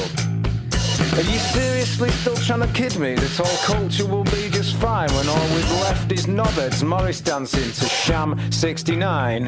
[1.19, 5.11] Are you seriously still trying to kid me that all culture will be just fine
[5.13, 9.43] when all we've left is knobheads Morris dancing to Sham 69?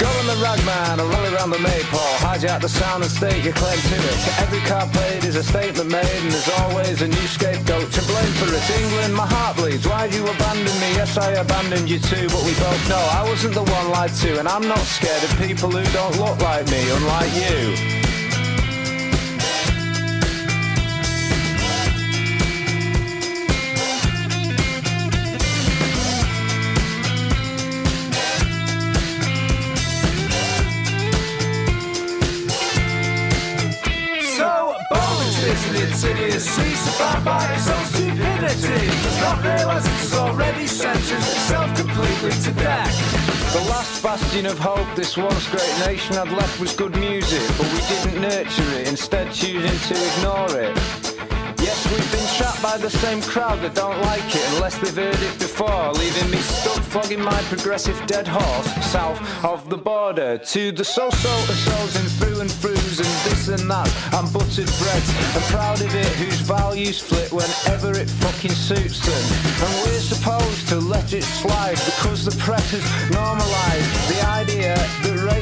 [0.00, 3.52] Go on the ragman or roll around the maypole, hijack the sound and state your
[3.52, 4.40] claim to it.
[4.40, 8.32] Every card played is a statement made and there's always a new scapegoat to blame
[8.40, 8.64] for it.
[8.80, 9.86] England, my heart bleeds.
[9.86, 10.88] Why'd you abandon me?
[10.96, 14.38] Yes, I abandoned you too, but we both know I wasn't the one lied to
[14.38, 18.15] and I'm not scared of people who don't look like me, unlike you.
[35.56, 38.86] Is its idiocy Survived by its own stupidity.
[39.04, 43.52] Does not realise it has already sentenced itself completely to death.
[43.52, 47.72] The last bastion of hope this once great nation had left was good music But
[47.72, 51.05] we didn't nurture it, instead choosing to ignore it
[51.76, 55.20] Yes, we've been trapped by the same crowd that don't like it unless they've heard
[55.20, 60.72] it before, leaving me stuck flogging my progressive dead horse south of the border to
[60.72, 65.08] the so-so and so's and through and throughs and this and that and buttered breads.
[65.36, 69.24] I'm proud of it whose values flit whenever it fucking suits them.
[69.60, 74.76] And we're supposed to let it slide because the press has normalised the idea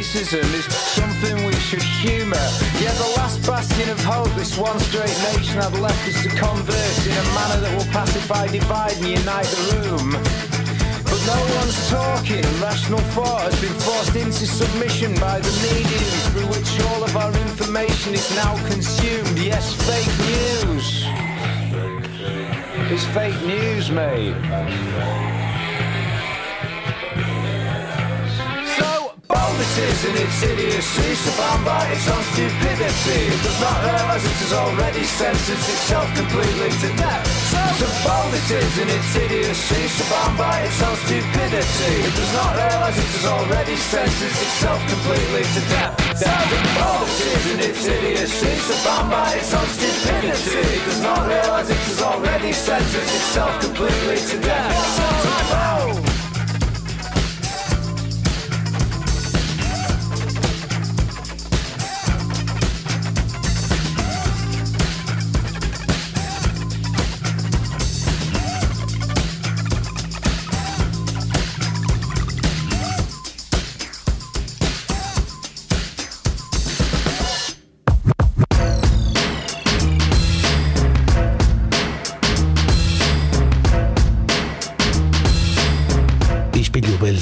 [0.04, 2.36] racism is something we should humour.
[2.80, 7.06] Yeah, the last bastion of hope this one straight nation had left is to converse
[7.06, 10.10] in a manner that will pacify, divide and unite the room.
[11.04, 16.48] But no one's talking, rational thought has been forced into submission by the medium through
[16.52, 19.38] which all of our information is now consumed.
[19.38, 21.04] Yes, fake news.
[22.92, 25.43] It's fake news, mate.
[29.74, 33.20] Is in its idiocy, surrounded by its own stupidity.
[33.26, 37.26] It does not realise it has already sentenced itself completely to death.
[37.50, 37.58] So
[38.54, 41.92] is in its idiocy, surrounded by its own stupidity.
[42.06, 45.96] It does not realise it has already sentenced itself completely to death.
[46.14, 50.60] Is in its idiocy, surrounded by its own stupidity.
[50.60, 54.76] It does not realise it has already sentenced itself completely to death.
[55.50, 55.73] So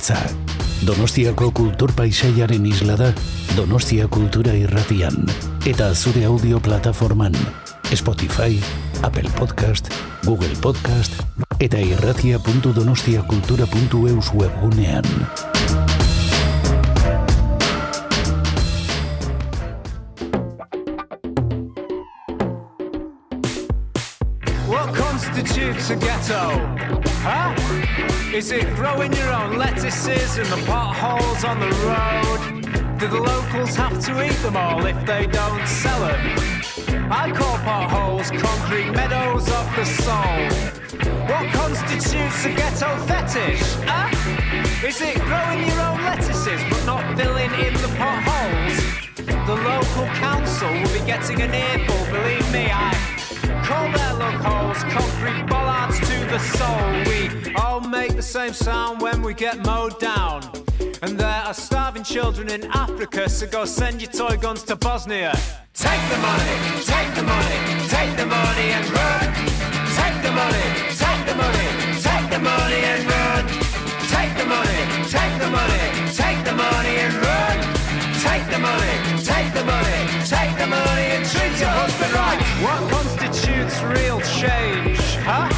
[0.03, 0.19] beltza.
[0.87, 3.13] Donostiako kultur paisaiaren isla da
[3.57, 5.15] Donostia Kultura Irratian
[5.67, 7.33] eta zure audio plataforman
[7.95, 8.61] Spotify,
[9.03, 9.89] Apple Podcast,
[10.25, 11.13] Google Podcast
[11.61, 15.05] eta irratia.donostiakultura.eus webgunean.
[24.67, 26.61] What constitutes a ghetto?
[27.23, 27.62] Huh?
[28.35, 32.99] Is it growing your own lettuces in the potholes on the road?
[32.99, 37.12] Do the locals have to eat them all if they don't sell them?
[37.12, 40.49] I call potholes concrete meadows of the soul.
[41.28, 43.61] What constitutes a ghetto fetish?
[43.85, 44.09] Huh?
[44.87, 48.80] Is it growing your own lettuces but not filling in the potholes?
[49.47, 53.12] The local council will be getting an earful, believe me, I
[53.73, 56.89] call their loopholes concrete bollards to the soul.
[57.09, 60.39] We all make the same sound when we get mowed down.
[61.03, 65.33] And there are starving children in Africa, so go send your toy guns to Bosnia.
[65.75, 66.55] Take the money,
[66.93, 67.59] take the money,
[67.97, 69.27] take the money and run.
[69.99, 70.68] Take the money,
[71.05, 71.68] take the money,
[72.07, 73.43] take the money and run.
[74.14, 74.81] Take the money,
[75.16, 75.85] take the money,
[76.20, 77.57] take the money and run.
[78.27, 78.95] Take the money,
[79.31, 79.99] take the money,
[80.35, 82.39] take the money and treat your husband right.
[82.64, 82.91] What
[83.63, 84.99] constitutes real change?
[85.23, 85.49] Huh?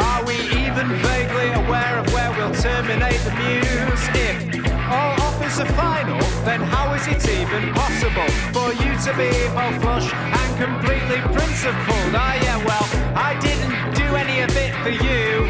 [0.00, 0.34] Are we
[0.64, 4.04] even vaguely aware of where we'll terminate the muse?
[4.14, 9.30] If all offers are final, then how is it even possible for you to be
[9.54, 12.14] both flush and completely principled?
[12.14, 12.86] Ah, yeah, well,
[13.16, 15.48] I didn't do any of it for you.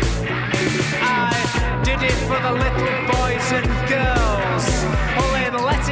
[1.02, 4.29] I did it for the little boys and girls.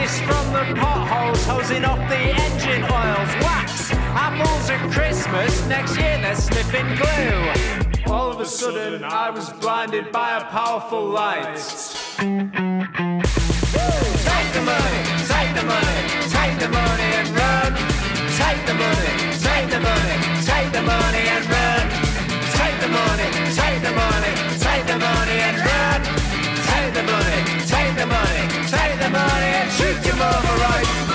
[0.09, 5.67] Lettuce from the potholes, hosing off the engine oils, wax, apples at Christmas.
[5.67, 8.11] Next year they're sniffing glue.
[8.11, 11.57] All of a sudden, I was blinded by a powerful light.
[12.17, 12.39] Take
[14.57, 17.77] the money, take the money, take the money and run.
[18.41, 19.13] Take the money,
[19.45, 21.68] take the money, take the money and run.
[29.99, 31.08] Treat your mother right.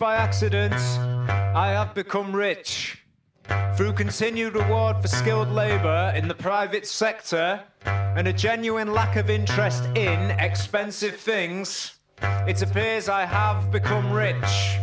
[0.00, 0.72] By accident,
[1.54, 3.04] I have become rich.
[3.76, 9.28] Through continued reward for skilled labour in the private sector and a genuine lack of
[9.28, 14.80] interest in expensive things, it appears I have become rich.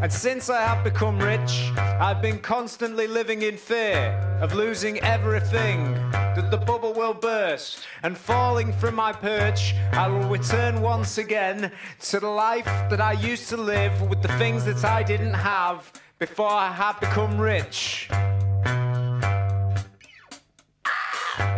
[0.00, 5.92] And since I have become rich, I've been constantly living in fear of losing everything,
[6.12, 11.72] that the bubble will burst, and falling from my perch, I will return once again
[12.02, 15.92] to the life that I used to live with the things that I didn't have
[16.20, 18.08] before I had become rich.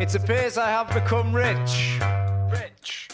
[0.00, 1.98] It appears I have become rich.
[2.50, 3.10] Rich.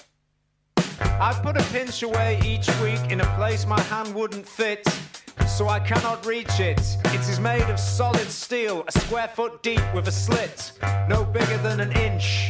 [1.19, 4.87] I put a pinch away each week in a place my hand wouldn't fit,
[5.47, 6.81] so I cannot reach it.
[7.07, 10.73] It is made of solid steel, a square foot deep with a slit,
[11.09, 12.49] no bigger than an inch.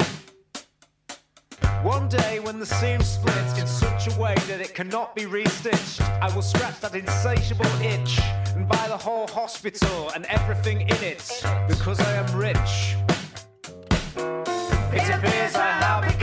[1.82, 6.00] One day, when the seam splits in such a way that it cannot be restitched,
[6.20, 8.18] I will scratch that insatiable itch
[8.56, 12.96] and buy the whole hospital and everything in it because I am rich.
[14.92, 16.15] It appears I have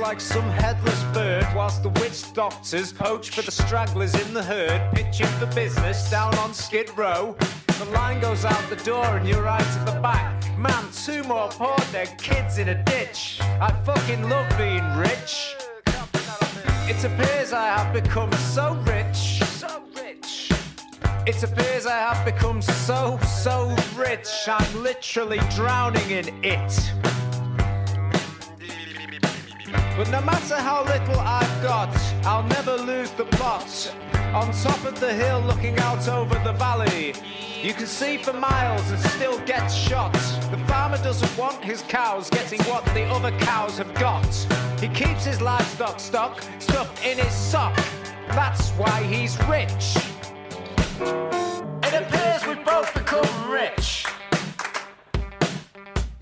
[0.00, 4.80] like some headless bird whilst the witch doctors poach for the stragglers in the herd,
[4.94, 7.36] pitching for business down on Skid Row.
[7.78, 10.58] The line goes out the door and you're right at the back.
[10.58, 13.40] Man, two more poor dead kids in a ditch.
[13.42, 15.54] I fucking love being rich.
[16.88, 19.42] It appears I have become so rich.
[19.44, 20.50] So rich.
[21.26, 24.30] It appears I have become so, so rich.
[24.48, 26.92] I'm literally drowning in it.
[30.00, 31.94] But no matter how little I've got,
[32.24, 33.94] I'll never lose the plot.
[34.32, 37.12] On top of the hill, looking out over the valley,
[37.62, 40.14] you can see for miles and still get shot.
[40.50, 44.24] The farmer doesn't want his cows getting what the other cows have got.
[44.80, 47.76] He keeps his livestock stock stuffed in his sock.
[48.28, 49.98] That's why he's rich.
[51.84, 54.06] It appears we've both become rich.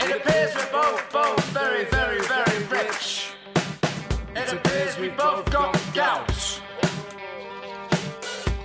[0.00, 2.27] It appears we're both, both very, very.
[4.40, 6.60] It appears we both got gout.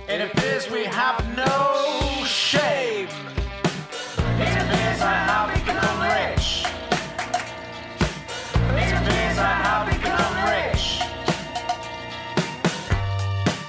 [0.08, 3.08] It appears we have no shame.
[4.44, 6.64] It appears I have become rich.
[8.82, 10.84] It appears I have become rich.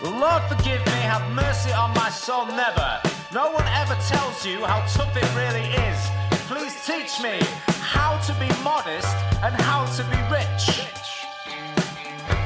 [0.03, 3.01] Lord forgive me, have mercy on my soul, never.
[3.33, 5.99] No one ever tells you how tough it really is.
[6.47, 7.39] Please teach me
[7.81, 10.94] how to be modest and how to be rich.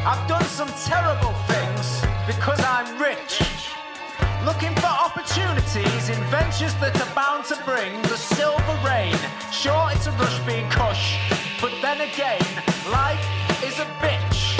[0.09, 3.43] I've done some terrible things because I'm rich.
[4.43, 9.15] Looking for opportunities in ventures that are bound to bring the silver rain.
[9.51, 11.19] Sure, it's a rush being cush,
[11.61, 12.41] but then again,
[12.89, 13.23] life
[13.63, 14.57] is a bitch.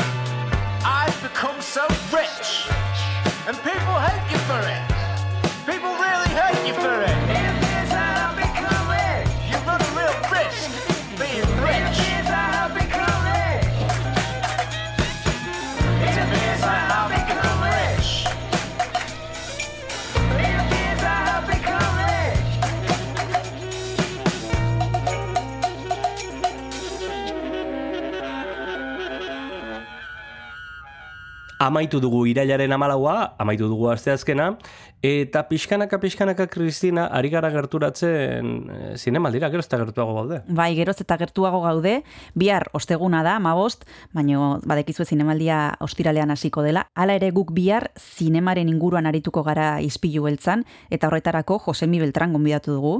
[0.86, 1.82] I've become so
[2.14, 2.70] rich,
[3.48, 4.89] and people hate you for it.
[31.60, 34.54] Amaitu dugu irailaren amalaua, amaitu dugu asteazkena,
[35.00, 40.42] Eta pixkanaka, pixkanaka, Kristina, ari gara gerturatzen e, zinemaldira, gero ez da gertuago gaude.
[40.52, 42.02] Bai, geroz eta gertuago gaude,
[42.36, 46.84] bihar osteguna da, mabost, baino badekizue zinemaldia ostiralean hasiko dela.
[47.00, 52.76] Hala ere guk bihar zinemaren inguruan arituko gara izpilu beltzan, eta horretarako Josemi Beltran gonbidatu
[52.76, 52.98] dugu,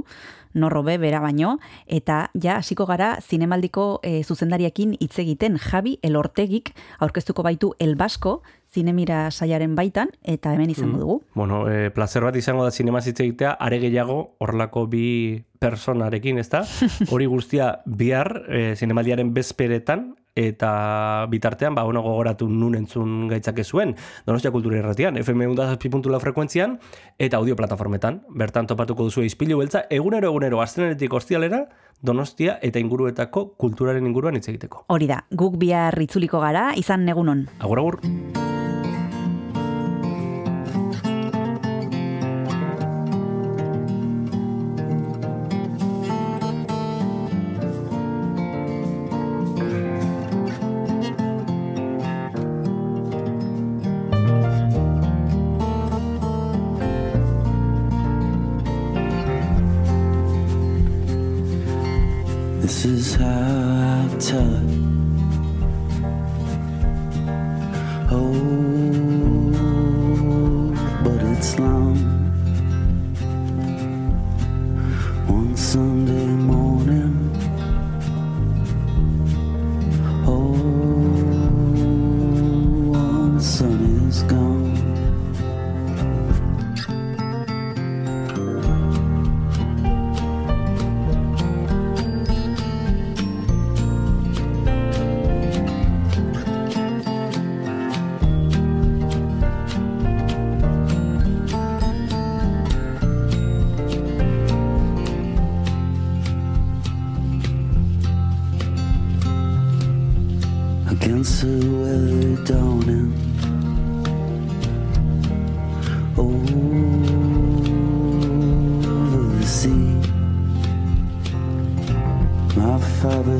[0.54, 7.42] norrobe bera baino, eta ja hasiko gara zinemaldiko e, zuzendariekin hitz egiten Javi Elortegik aurkeztuko
[7.42, 8.42] baitu El Basko,
[8.72, 11.00] zinemira saiaren baitan, eta hemen izango Mm.
[11.00, 11.22] dugu.
[11.34, 16.62] Bueno, e, placer bat izango da zinema hitz egitea, are gehiago horrelako bi personarekin, ezta?
[17.10, 23.94] Hori guztia bihar e, zinemaldiaren bezperetan eta bitartean, ba, ono gogoratu nun entzun gaitzake zuen,
[24.26, 26.78] Donostia Kultura Irratian, FM undazazpi.la frekuentzian,
[27.18, 31.66] eta audio plataformetan, bertan topatuko duzu izpilu beltza, egunero egunero, astrenetik ostialera,
[32.00, 34.86] Donostia eta inguruetako kulturaren inguruan hitz egiteko.
[34.88, 37.44] Hori da, guk bihar itzuliko gara, izan egunon.
[37.60, 38.00] Agur, agur.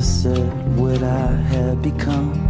[0.01, 2.50] Said what I had become.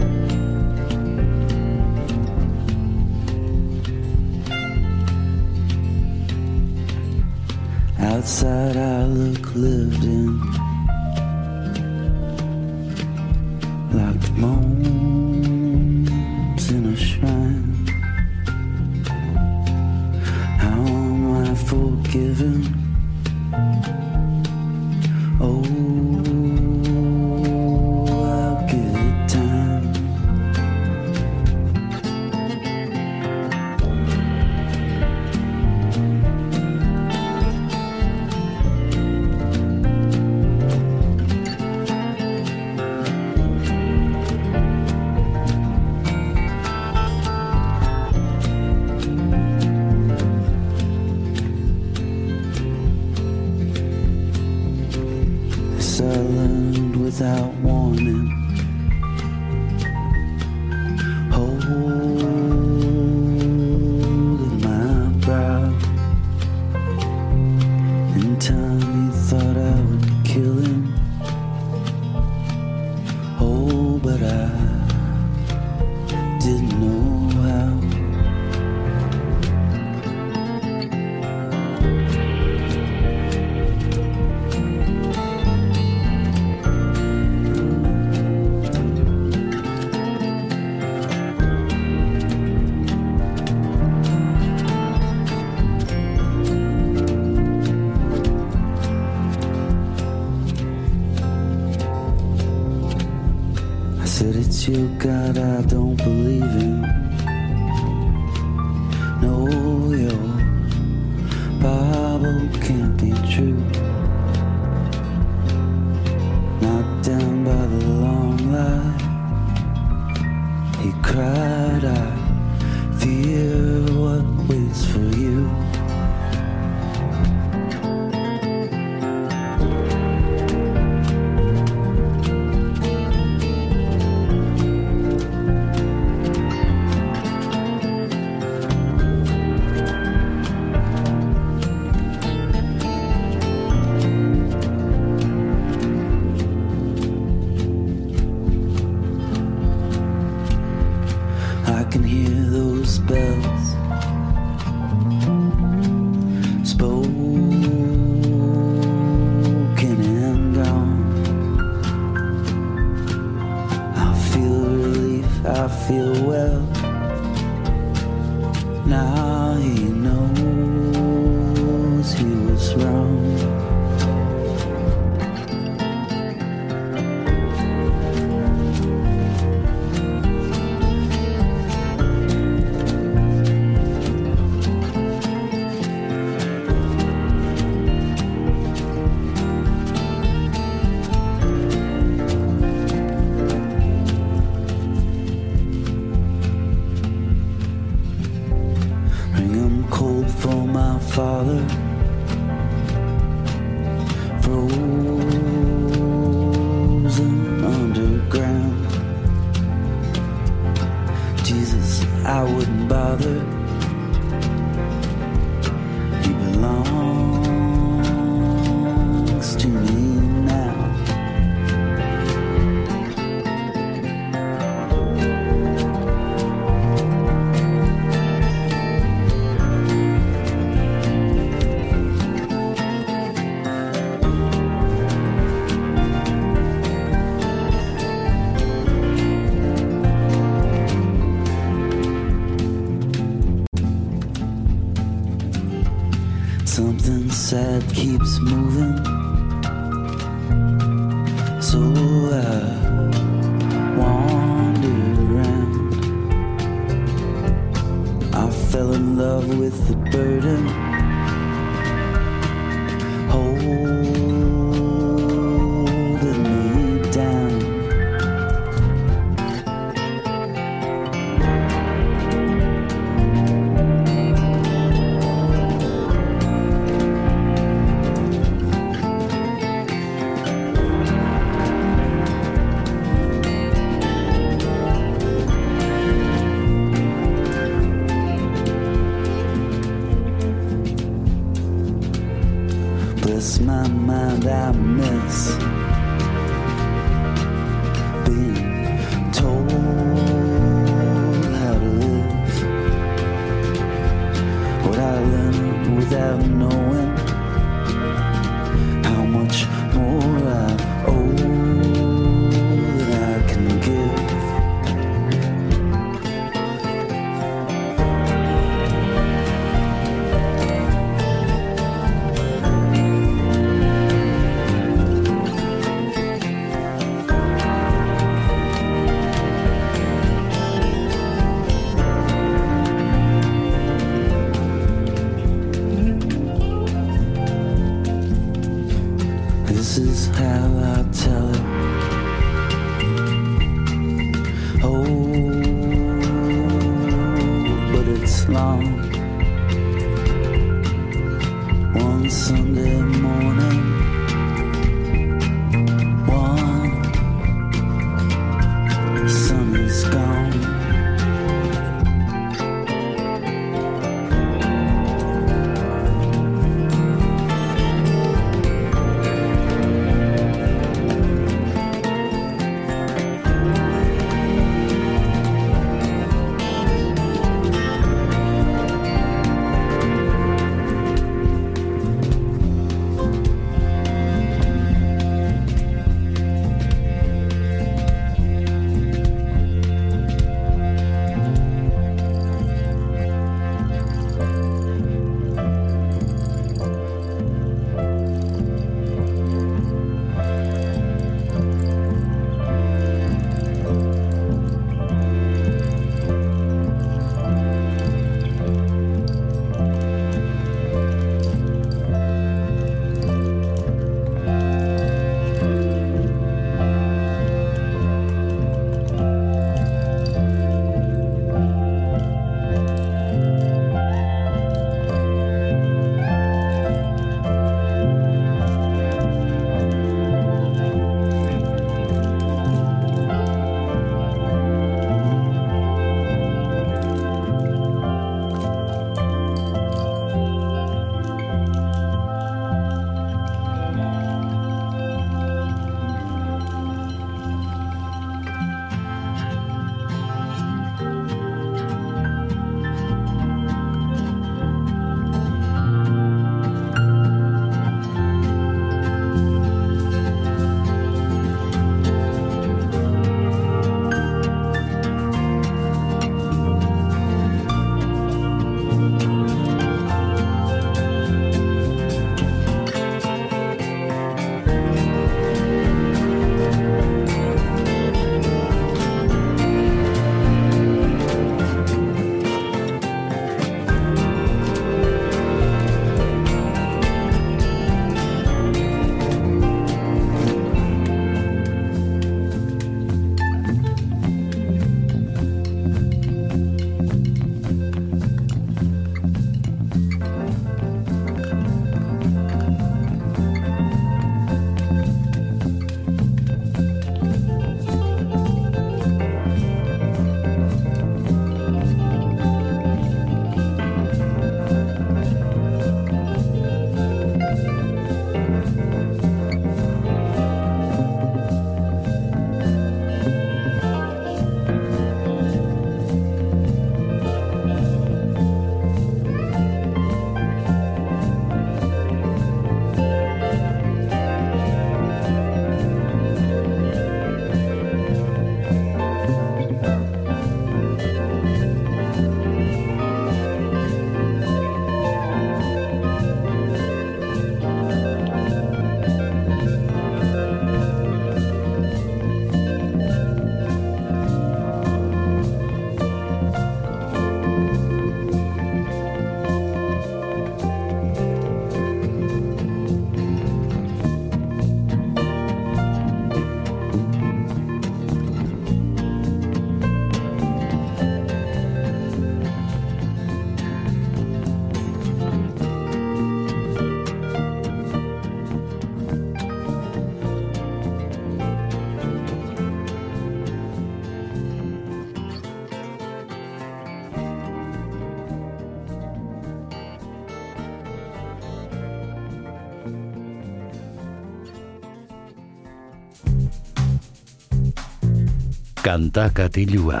[598.90, 600.00] Kanta katilua.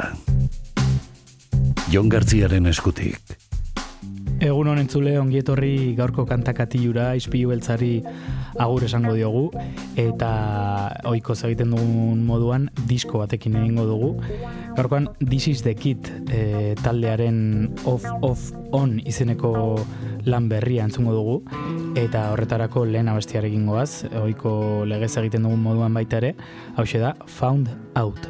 [1.94, 3.36] Jon Gartziaren eskutik.
[4.42, 8.00] Egun honen zule ongietorri gaurko kantakatilura izpilu beltzari
[8.58, 9.44] agur esango diogu
[9.94, 10.30] eta
[11.06, 14.10] ohiko egiten dugun moduan disko batekin egingo dugu.
[14.74, 19.54] Gaurkoan This is the Kid e, taldearen Off Off On izeneko
[20.26, 21.38] lan berria entzungo dugu
[21.94, 26.34] eta horretarako lehen abestiarekin goaz, ohiko legez egiten dugun moduan baita ere,
[26.74, 28.29] hau da Found Out.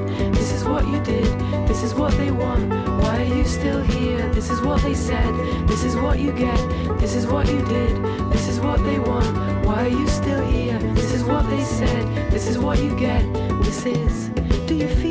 [2.01, 2.69] what they want.
[3.01, 4.27] Why are you still here?
[4.33, 5.33] This is what they said.
[5.67, 6.57] This is what you get.
[6.99, 7.95] This is what you did.
[8.29, 9.65] This is what they want.
[9.65, 10.79] Why are you still here?
[10.93, 12.31] This is what they said.
[12.31, 13.23] This is what you get.
[13.63, 14.29] This is.
[14.67, 15.10] Do you feel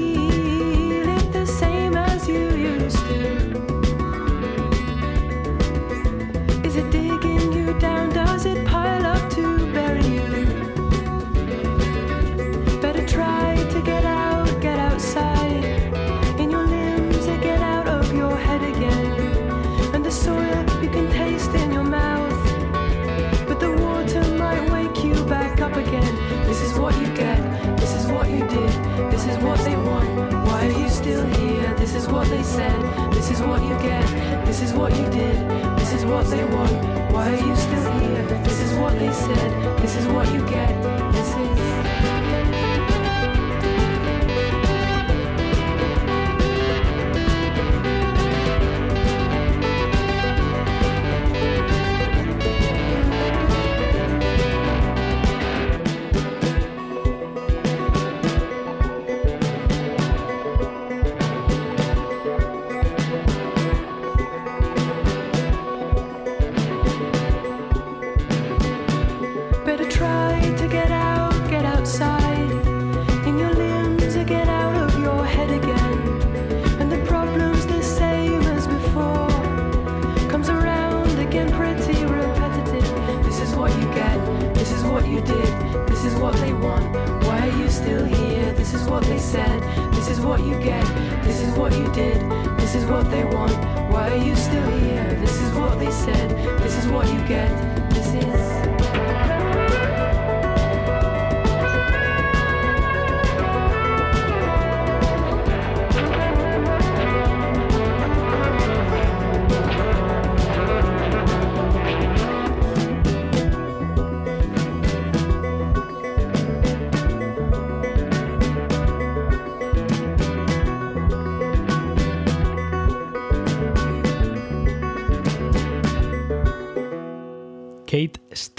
[33.40, 35.48] is what you get, this is what you did,
[35.78, 36.72] this is what they want.
[37.12, 38.22] Why are you still here?
[38.44, 40.68] This is what they said, this is what you get,
[41.12, 42.19] this is.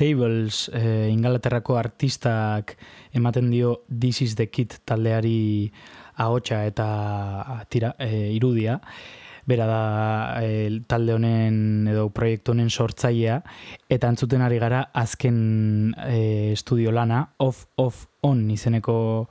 [0.02, 2.76] Kate Stables, eh, Ingalaterrako artistak
[3.14, 5.72] ematen dio This is the Kid taldeari
[6.18, 8.82] ahotsa eta tira, eh, irudia.
[9.46, 13.44] Bera da eh, talde honen edo proiektu honen sortzailea
[13.90, 19.30] eta entzuten ari gara azken eh, estudio lana Off Off On izeneko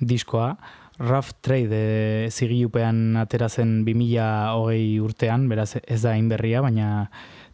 [0.00, 0.58] diskoa.
[1.00, 7.08] Rough Trade e, zigilupean atera zen 2008 urtean, beraz ez da inberria, baina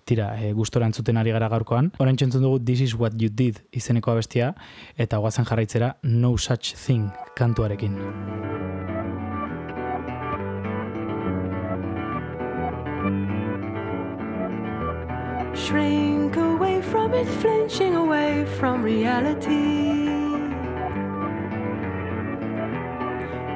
[0.06, 1.90] tira, e, gustora entzuten ari gara gaurkoan.
[1.98, 4.54] Orain entzun dugu This is what you did izeneko abestia,
[4.96, 7.98] eta guazen jarraitzera No Such Thing kantuarekin.
[15.56, 20.06] Shrink away from it, flinching away from reality.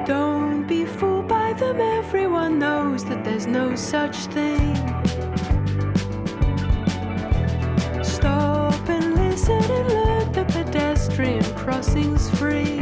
[0.05, 5.30] Don't be fooled by them, everyone knows that there's no such thing.
[11.91, 12.81] sings free.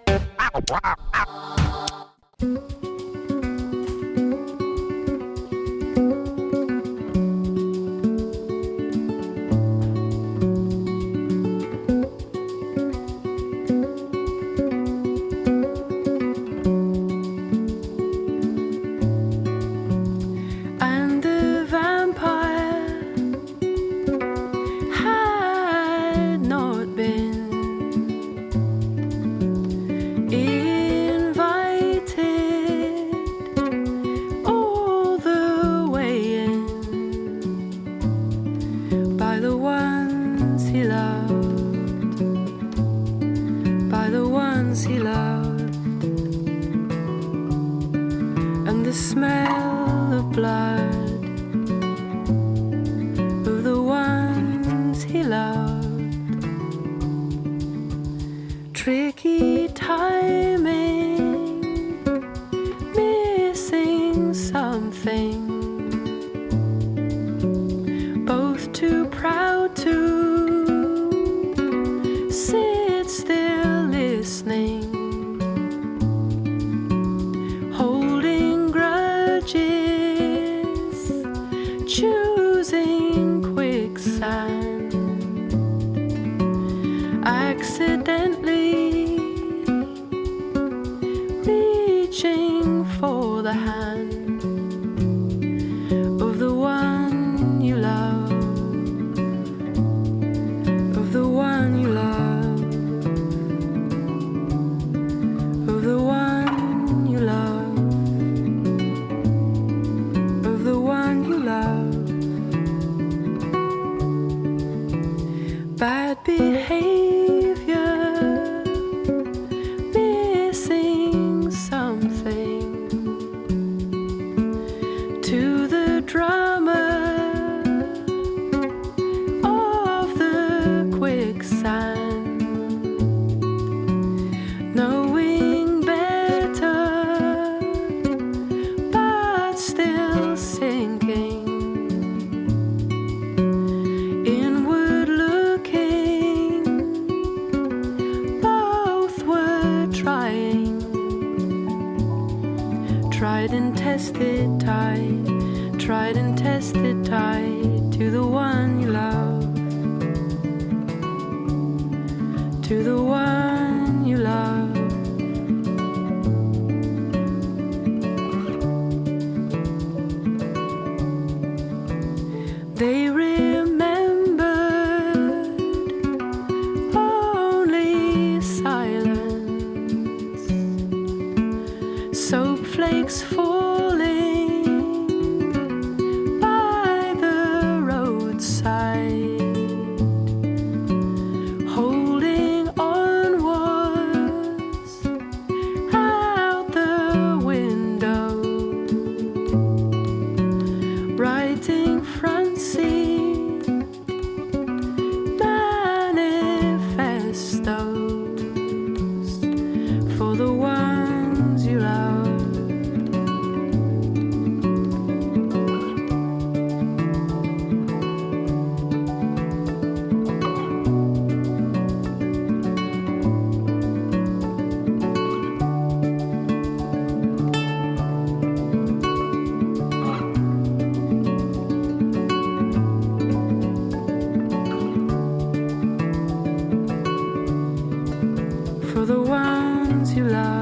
[240.21, 240.60] You love,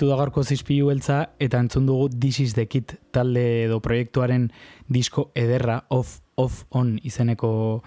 [0.00, 4.50] amaitu da gaurko zizpilu beltza eta entzun dugu This is the Kid talde edo proiektuaren
[4.88, 7.82] disko ederra off, off, on izeneko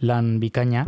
[0.00, 0.86] lan bikaina.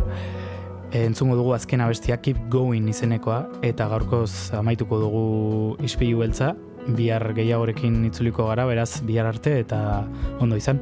[0.93, 6.53] E, entzungo dugu azken abestia Keep Going izenekoa eta gaurkoz amaituko dugu ispilu beltza.
[6.87, 10.05] Bihar gehiagorekin itzuliko gara, beraz bihar arte eta
[10.39, 10.79] ondo izan.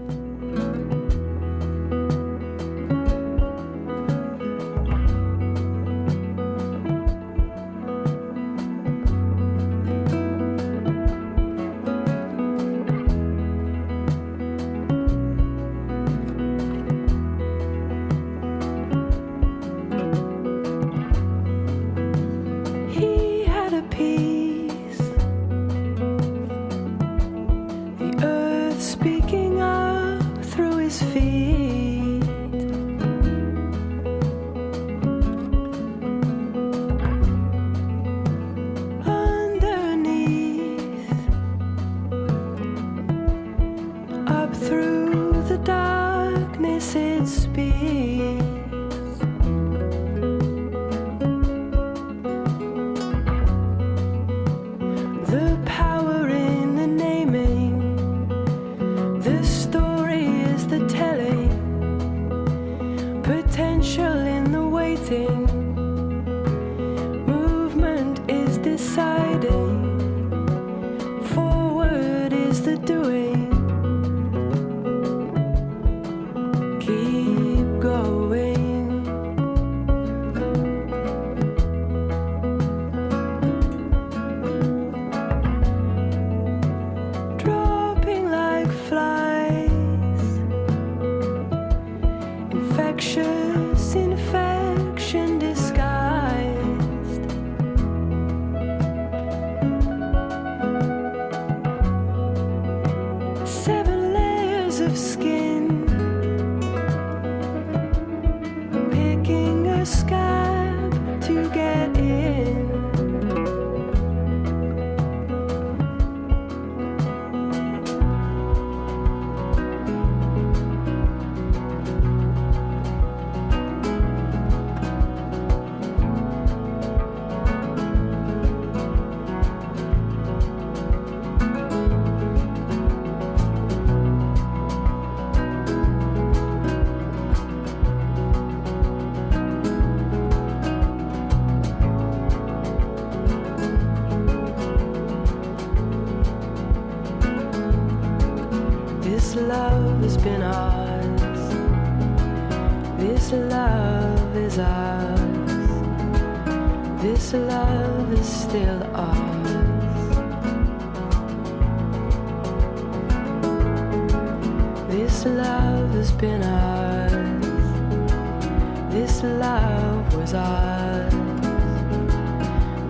[170.34, 171.14] eyes.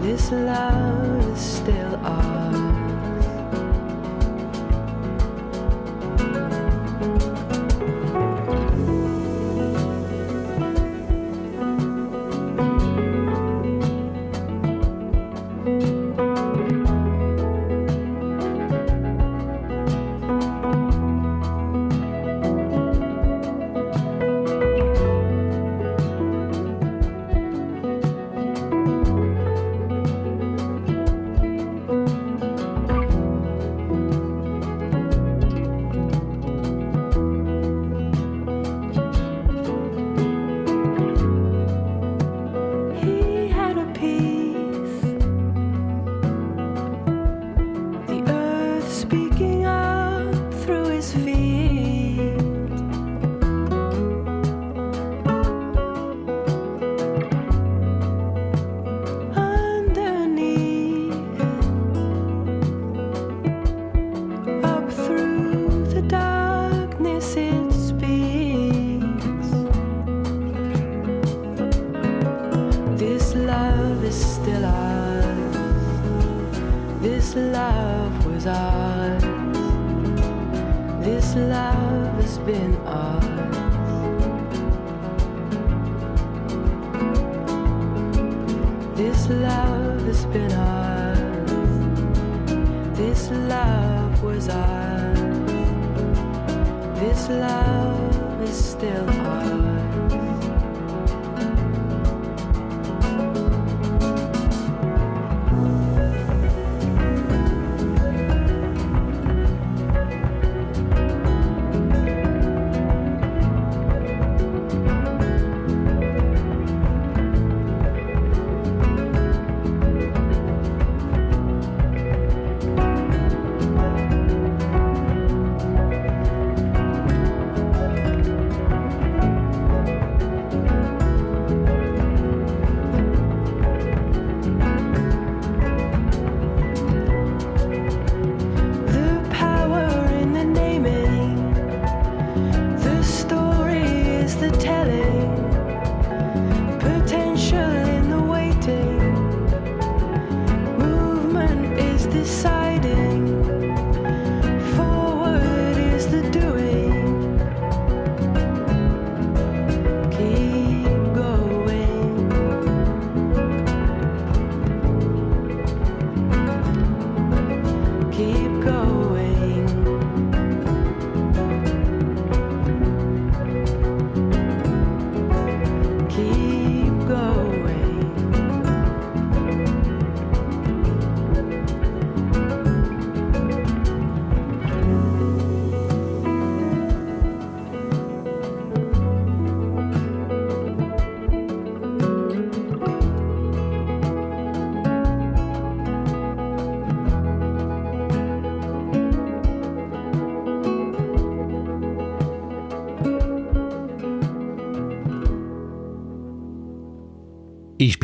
[0.02, 0.89] This love.